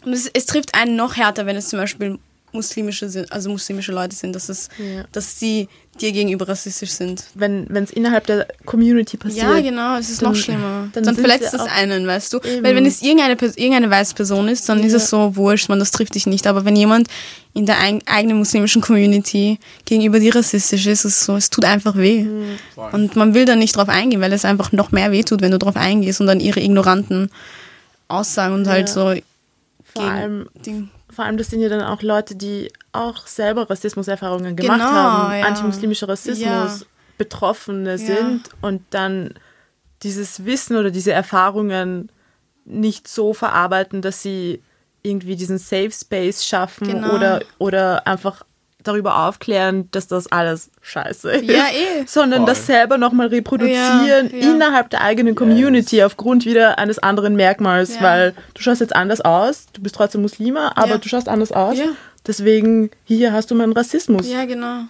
[0.04, 2.20] und es, es trifft einen noch härter, wenn es zum Beispiel
[2.52, 5.06] muslimische sind, also muslimische Leute sind, dass es, Ja.
[5.14, 7.26] dass sie dir gegenüber rassistisch sind.
[7.36, 9.44] Wenn es innerhalb der Community passiert.
[9.46, 10.88] Ja, genau, es ist dann- noch schlimmer.
[10.94, 12.38] dann Dann, verletzt es einen, weißt du?
[12.40, 12.64] Eben.
[12.64, 14.98] Weil wenn es irgendeine, irgendeine weiße Person ist, dann ist Ja.
[14.98, 16.48] es so wurscht, man, das trifft dich nicht.
[16.48, 17.08] Aber wenn jemand
[17.54, 21.66] in der eig eigenen muslimischen Community gegenüber dir rassistisch ist, ist es so, es tut
[21.66, 22.22] einfach weh.
[22.24, 22.58] Mhm.
[22.94, 25.52] Und man will da nicht drauf eingehen, weil es einfach noch mehr weh tut, wenn
[25.52, 27.30] du drauf eingehst und dann ihre ignoranten
[28.08, 28.94] Aussagen und halt Ja.
[28.94, 29.22] so
[29.94, 30.90] Vor allem, Ding.
[31.10, 35.40] vor allem, das sind ja dann auch Leute, die auch selber Rassismuserfahrungen gemacht Genau, haben,
[35.40, 35.46] ja.
[35.48, 36.80] antimuslimischer Rassismus, Ja.
[37.18, 37.98] Betroffene Ja.
[37.98, 39.34] sind und dann
[40.04, 42.12] dieses Wissen oder diese Erfahrungen
[42.66, 44.62] nicht so verarbeiten, dass sie
[45.04, 47.14] irgendwie diesen Safe Space schaffen Genau.
[47.16, 48.44] oder, oder einfach
[48.84, 52.04] darüber aufklären, dass das alles scheiße ist, Ja, eh.
[52.06, 52.76] sondern das Voll.
[52.76, 53.78] selber nochmal reproduzieren
[54.08, 54.52] Ja, ja.
[54.54, 58.02] innerhalb der eigenen Community aufgrund wieder eines anderen Merkmals, Ja.
[58.02, 60.98] weil du schaust jetzt anders aus, du bist trotzdem Muslima, aber Ja.
[60.98, 61.78] du schaust anders aus.
[61.78, 61.86] Ja.
[62.28, 64.30] Deswegen, hier hast du meinen Rassismus.
[64.32, 64.84] Ja, genau.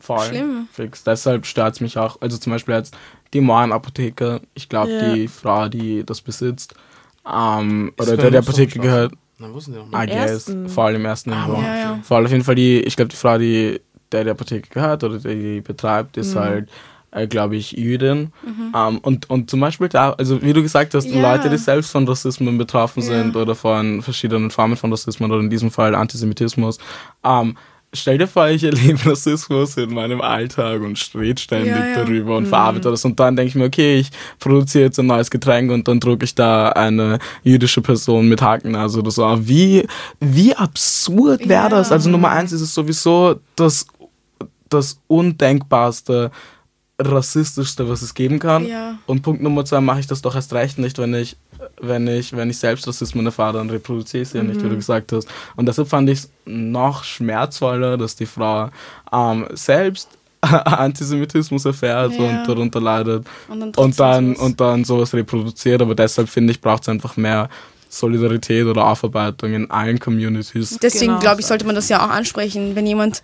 [0.00, 0.24] Voll.
[0.26, 0.68] Schlimm.
[0.72, 1.04] Fix.
[1.04, 2.20] Deshalb stört es mich auch.
[2.20, 2.94] Also zum Beispiel jetzt
[3.34, 4.40] die Mohrenapotheke.
[4.54, 5.12] Ich glaube, Ja.
[5.14, 6.74] die Frau, die das besitzt,
[7.30, 9.86] ähm, oder der Apotheke gehört, Na, wo sind die noch?
[9.88, 10.06] I mal?
[10.06, 10.68] guess, ersten.
[10.68, 11.60] vor allem im ersten Ah, Niveau.
[11.60, 11.98] Ja, ja.
[12.02, 13.80] Vor allem auf jeden Fall die, ich glaube, die Frau, die
[14.10, 16.38] der die Apotheke gehört oder die, die betreibt, ist Mhm.
[16.40, 16.68] halt,
[17.10, 18.32] äh, glaube ich, Jüdin.
[18.74, 21.20] Ähm, und, und zum Beispiel da, also wie du gesagt hast, Ja.
[21.20, 25.50] Leute, die selbst von Rassismen betroffen sind oder von verschiedenen Formen von Rassismus oder in
[25.50, 26.78] diesem Fall Antisemitismus,
[27.22, 27.56] ähm,
[27.94, 32.04] Stell dir vor, ich erlebe Rassismus in meinem Alltag und rede ständig Ja, ja.
[32.04, 33.02] darüber und verarbeite das.
[33.06, 36.24] Und dann denke ich mir, okay, ich produziere jetzt ein neues Getränk und dann drucke
[36.26, 39.24] ich da eine jüdische Person mit Hakennase oder so.
[39.48, 39.86] Wie,
[40.20, 41.68] wie absurd wäre Ja.
[41.70, 41.90] das?
[41.90, 43.86] Also Nummer eins ist es sowieso das,
[44.68, 46.30] das undenkbarste,
[47.00, 48.66] rassistischste, was es geben kann.
[48.66, 48.98] Ja.
[49.06, 51.36] Und Punkt Nummer zwei mache ich das doch erst recht nicht, wenn ich,
[51.80, 54.74] wenn ich, wenn ich selbst Rassismus erfahre, dann reproduziere ich es ja nicht, wie du
[54.76, 55.28] gesagt hast.
[55.56, 58.70] Und deshalb fand ich es noch schmerzvoller, dass die Frau
[59.12, 60.08] ähm, selbst
[60.40, 62.18] Antisemitismus erfährt Ja.
[62.40, 64.42] und darunter leidet Und dann, und dann, sowas.
[64.46, 65.80] und dann sowas reproduziert.
[65.82, 67.48] Aber deshalb finde ich, braucht es einfach mehr
[67.88, 70.78] Solidarität oder Aufarbeitung in allen Communities.
[70.82, 71.20] Deswegen Genau.
[71.20, 73.22] glaube ich, sollte man das ja auch ansprechen, wenn jemand,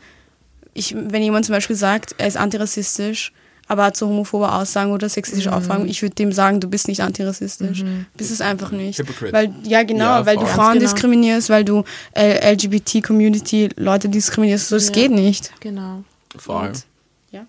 [0.75, 3.33] ich, wenn jemand zum Beispiel sagt, er ist antirassistisch,
[3.69, 5.55] aber hat so homophobe Aussagen oder sexistische Mhm.
[5.57, 7.83] Aussagen, ich würde dem sagen, du bist nicht antirassistisch.
[8.17, 8.99] Bist es einfach nicht.
[8.99, 9.33] Hypocrite.
[9.33, 10.47] Weil, ja, genau, Ja, weil du.
[10.47, 10.85] Frauen genau.
[10.85, 14.69] diskriminierst, weil du äh, LGBT-Community Leute diskriminierst.
[14.69, 14.93] So, das Ja.
[14.95, 15.51] geht nicht.
[15.61, 16.05] Genau.
[16.37, 16.69] Voll.
[16.69, 16.85] Und-
[17.31, 17.47] ja.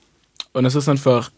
[0.54, 1.32] Und es ist einfach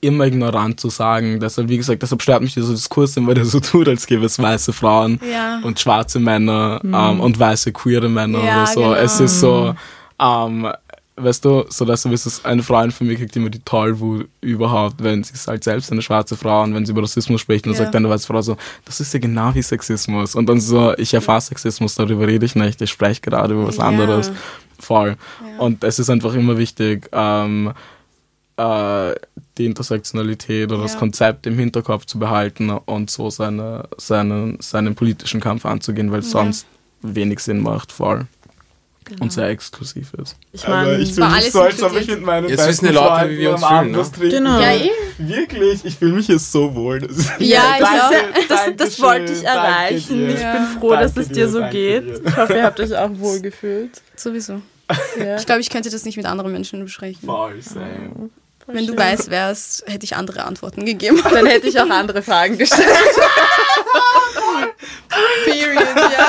[0.00, 1.38] immer ignorant zu sagen.
[1.38, 4.36] Deshalb, wie gesagt, deshalb stört mich dieser Diskurs, weil der so tut, als gäbe es
[4.36, 5.60] weiße Frauen Ja.
[5.62, 8.80] und schwarze Männer ähm, und weiße queere Männer Ja, oder so.
[8.80, 8.94] genau.
[8.94, 9.74] Es ist so,
[10.18, 10.72] ähm,
[11.24, 15.02] weißt du, so dass ist es eine Freundin von mir kriegt immer die Tollwut überhaupt,
[15.02, 17.72] wenn sie ist halt selbst eine schwarze Frau und wenn sie über Rassismus spricht und
[17.72, 17.84] dann Ja.
[17.84, 20.34] sagt eine weiße Frau so, das ist ja genau wie Sexismus.
[20.34, 23.76] Und dann so, ich erfahre Sexismus, darüber rede ich nicht, ich spreche gerade über was
[23.78, 23.84] Ja.
[23.84, 24.30] anderes.
[24.78, 25.16] Voll.
[25.40, 25.58] Ja.
[25.62, 27.72] Und es ist einfach immer wichtig, ähm,
[28.56, 29.12] äh,
[29.58, 30.96] die Intersektionalität oder das.
[30.98, 36.30] Konzept im Hinterkopf zu behalten und so seine, seinen, seinen politischen Kampf anzugehen, weil es
[36.30, 36.66] sonst
[37.02, 38.26] wenig Sinn macht, voll.
[39.04, 39.22] Genau.
[39.22, 40.36] Und sehr exklusiv ist.
[40.52, 42.08] Ich meine, ich war alles inkludiert.
[42.08, 44.28] mit meinen Jetzt wissen die Leute, wie wir uns fühlen, ne?
[44.30, 44.60] Genau.
[44.60, 44.90] Ja, eh.
[45.18, 47.00] Wirklich, ich fühle mich hier so wohl.
[47.00, 50.18] Das Ja, ich das, ja, das, das Dankeschön, wollte ich erreichen.
[50.18, 50.28] dir.
[50.30, 52.06] Ich bin froh, dass es dir dir, so geht.
[52.06, 52.26] dir.
[52.26, 54.00] Ich hoffe, ihr habt euch auch wohl gefühlt.
[54.16, 54.62] Sowieso.
[55.18, 55.36] Ja.
[55.36, 57.26] Ich glaube, ich könnte das nicht mit anderen Menschen besprechen.
[57.26, 58.30] Voll, same.
[58.66, 61.20] Wenn du weiß wärst, hätte ich andere Antworten gegeben.
[61.32, 62.88] Dann hätte ich auch andere Fragen gestellt.
[65.44, 66.26] Period, ja.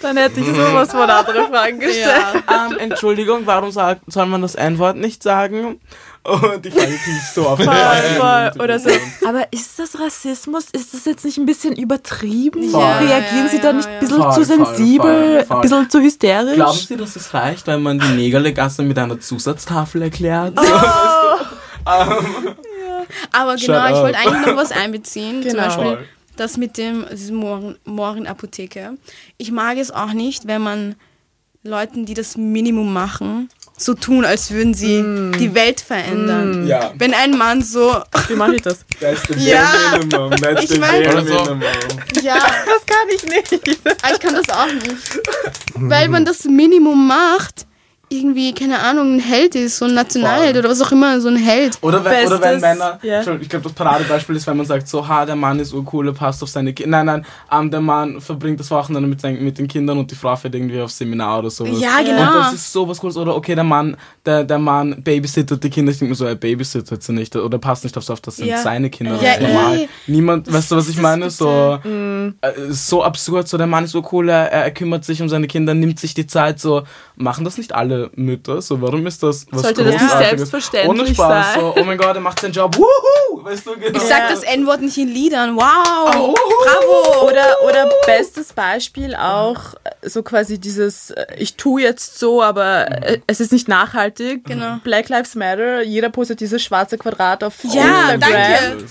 [0.00, 2.12] Dann hätte ich sowas von andere Fragen gestellt.
[2.48, 2.66] ja.
[2.70, 5.80] Ähm, Entschuldigung, warum sagt, soll man das N-Wort nicht sagen?
[6.22, 7.62] Und die Frage kriege ich so oft.
[7.62, 7.74] Voll,
[8.18, 8.50] voll.
[8.64, 8.90] Oder so.
[9.28, 10.64] Aber ist das Rassismus?
[10.72, 12.68] Ist das jetzt nicht ein bisschen übertrieben?
[12.70, 12.82] Voll.
[12.82, 13.94] Reagieren Ja, Sie ja, da nicht ja.
[13.94, 16.54] ein bisschen Voll, zu sensibel, ein bisschen zu hysterisch?
[16.56, 20.54] Glauben Sie, dass es reicht, wenn man die Negerlegasse mit einer Zusatztafel erklärt?
[21.84, 24.02] Aber Shut genau, ich up.
[24.02, 25.42] wollte eigentlich noch was einbeziehen.
[25.42, 25.62] Zum Genau.
[25.64, 26.08] Beispiel Voll.
[26.36, 28.94] Das mit dem diese Mohren- Mohrenapotheke.
[29.38, 30.94] Ich mag es auch nicht, wenn man
[31.62, 35.02] Leuten, die das Minimum machen, so tun, als würden sie
[35.38, 36.66] die Welt verändern.
[36.66, 36.92] Ja.
[36.96, 37.94] Wenn ein Mann so,
[38.28, 38.84] Wie mache ich das?
[39.00, 39.68] That's the Ja.
[39.90, 40.30] bare minimum.
[40.30, 41.62] That's Ich the minimum.
[42.22, 43.78] ja, Das kann ich nicht.
[44.02, 45.20] aber ich kann das auch nicht.
[45.74, 47.66] Weil man das Minimum macht,
[48.16, 50.60] irgendwie, keine Ahnung, ein Held ist, so ein Nationalheld Voll.
[50.60, 51.78] oder was auch immer, so ein Held.
[51.82, 52.98] Oder wenn, oder wenn Bestes, Männer.
[53.02, 56.08] Entschuldigung, ich glaube, das Paradebeispiel ist, wenn man sagt, so, ha, der Mann ist urcool,
[56.08, 57.02] er passt auf seine Kinder.
[57.04, 60.14] Nein, nein, ähm, der Mann verbringt das Wochenende mit, seinen, mit den Kindern und die
[60.14, 61.80] Frau fährt irgendwie auf Seminar oder sowas.
[61.80, 62.32] Ja, Und genau.
[62.34, 63.16] das ist sowas Cooles.
[63.16, 65.92] Oder okay, der Mann, der, der Mann babysittet die Kinder.
[65.92, 68.36] Ich denke mir so, er babysittet sie nicht oder passt nicht auf so auf, das
[68.36, 68.58] sind Ja.
[68.58, 69.16] seine Kinder.
[69.22, 69.76] Ja, das ist normal.
[69.80, 69.88] eh.
[70.06, 71.30] Niemand, weißt du, was ich das meine?
[71.30, 75.28] So, äh, so absurd, so der Mann ist so cool, er, er kümmert sich um
[75.28, 76.82] seine Kinder, nimmt sich die Zeit, so
[77.16, 81.14] machen das nicht alle Mütter, so warum ist das was Sollte das nicht selbstverständlich Ohne
[81.14, 81.60] Spaß, sein?
[81.60, 83.96] so, oh mein Gott, er macht seinen Job, wuhu, weißt du, genau.
[83.96, 85.56] Ich sag das N-Wort nicht in Liedern.
[85.56, 86.34] Wow!
[86.34, 87.26] Bravo!
[87.26, 93.02] Oder, oder bestes Beispiel auch äh, so quasi dieses, äh, ich tue jetzt so, aber
[93.02, 94.44] äh, es ist nicht nachhaltig.
[94.44, 94.76] Genau.
[94.84, 98.20] Black Lives Matter, jeder postet dieses schwarze Quadrat auf Ja, Instagram.
[98.20, 98.84] danke.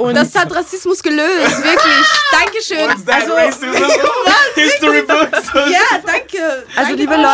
[0.00, 2.06] Und Das hat Rassismus gelöst, wirklich.
[2.32, 2.88] Dankeschön.
[3.06, 3.32] Also?
[4.54, 5.48] History books.
[5.54, 6.38] ja, danke.
[6.76, 7.26] Also Danke liebe Leute,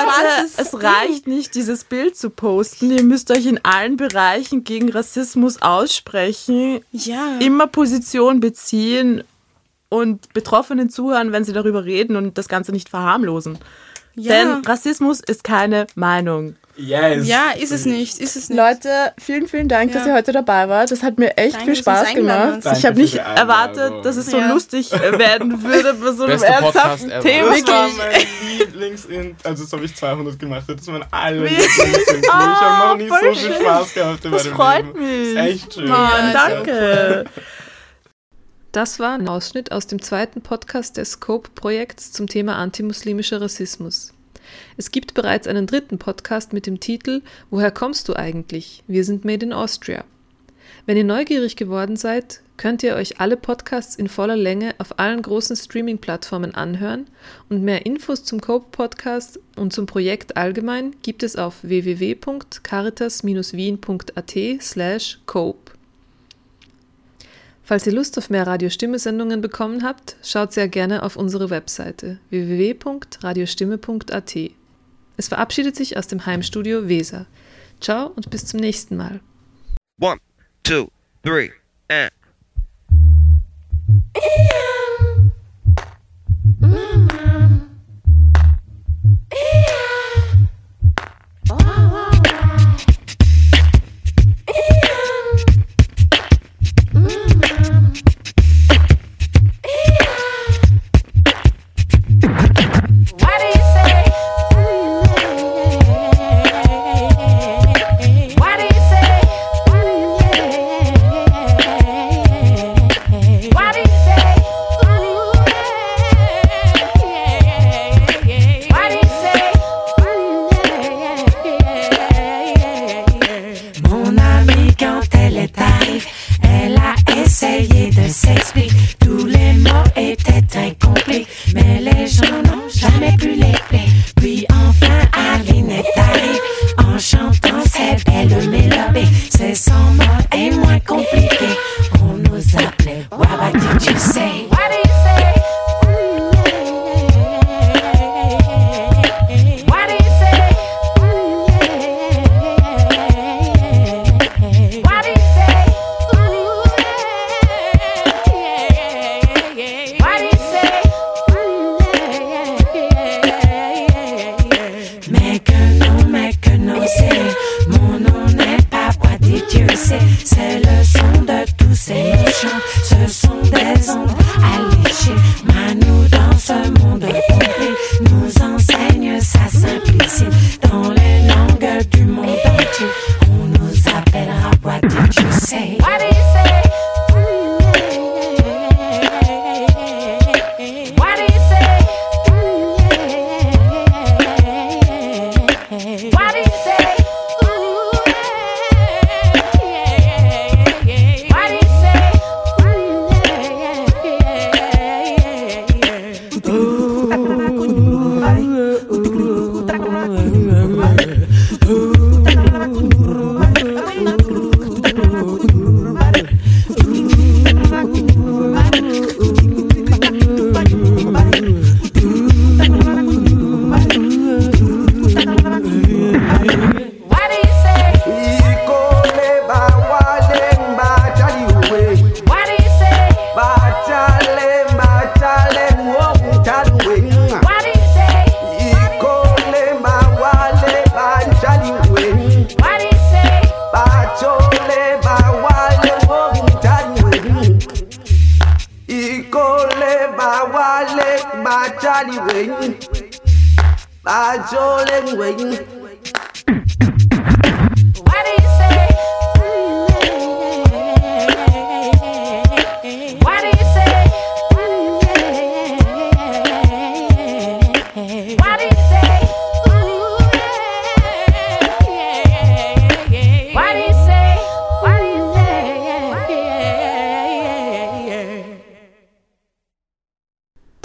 [0.48, 2.90] schwarzes es reicht nicht, dieses Bild zu posten.
[2.90, 7.38] Ihr müsst euch in allen Bereichen gegen Rassismus aussprechen, Ja.
[7.40, 9.22] immer Position beziehen
[9.88, 13.58] und Betroffenen zuhören, wenn sie darüber reden und das Ganze nicht verharmlosen.
[14.16, 14.32] ja.
[14.32, 16.56] Denn Rassismus ist keine Meinung.
[16.78, 17.26] Yes.
[17.26, 18.18] ja, ist es nicht.
[18.18, 18.58] Ist es nicht.
[18.58, 19.98] Leute, vielen, vielen Dank, Ja.
[19.98, 20.90] dass ihr heute dabei wart.
[20.90, 22.60] Das hat mir echt Danke, viel Spaß gemacht.
[22.76, 24.52] ich habe nicht erwartet, dass es so Ja.
[24.52, 27.08] lustig äh, werden würde bei so einem Bester ernsthaften.
[27.22, 27.50] Thema.
[27.50, 27.96] Das war Wirklich.
[27.96, 29.06] mein Lieblings,
[29.42, 31.12] also das habe ich 200 gemacht, das ist mein Wirklich?
[31.12, 31.66] allerlieblings.
[32.22, 33.62] ich habe noch nie Ah, voll so viel schön.
[33.62, 34.98] Spaß gehabt in Das meinem freut Leben.
[34.98, 35.34] mich.
[35.34, 35.88] Das ist echt schön.
[35.88, 37.24] Mann, Ja, danke.
[38.72, 44.12] Das war ein Ausschnitt aus dem zweiten Podcast des Scope-Projekts zum Thema antimuslimischer Rassismus.
[44.78, 48.84] Es gibt bereits einen dritten Podcast mit dem Titel Woher kommst du eigentlich?
[48.86, 50.04] Wir sind Made in Austria.
[50.84, 55.20] Wenn ihr neugierig geworden seid, könnt ihr euch alle Podcasts in voller Länge auf allen
[55.22, 57.06] großen Streaming-Plattformen anhören
[57.48, 65.72] und mehr Infos zum Cope-Podcast und zum Projekt allgemein gibt es auf www.caritas-wien.at slash cope.
[67.62, 74.36] Falls ihr Lust auf mehr Radiostimme-Sendungen bekommen habt, schaut sehr gerne auf unsere Webseite www.radiostimme.at.
[75.16, 77.26] Es verabschiedet sich aus dem Heimstudio Weser.
[77.80, 79.20] Ciao und bis zum nächsten Mal.
[80.00, 80.20] One,
[80.62, 80.88] two,
[81.22, 81.50] three,
[81.88, 82.12] and.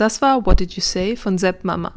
[0.01, 1.93] Das war What Did You Say von Sepp Mama.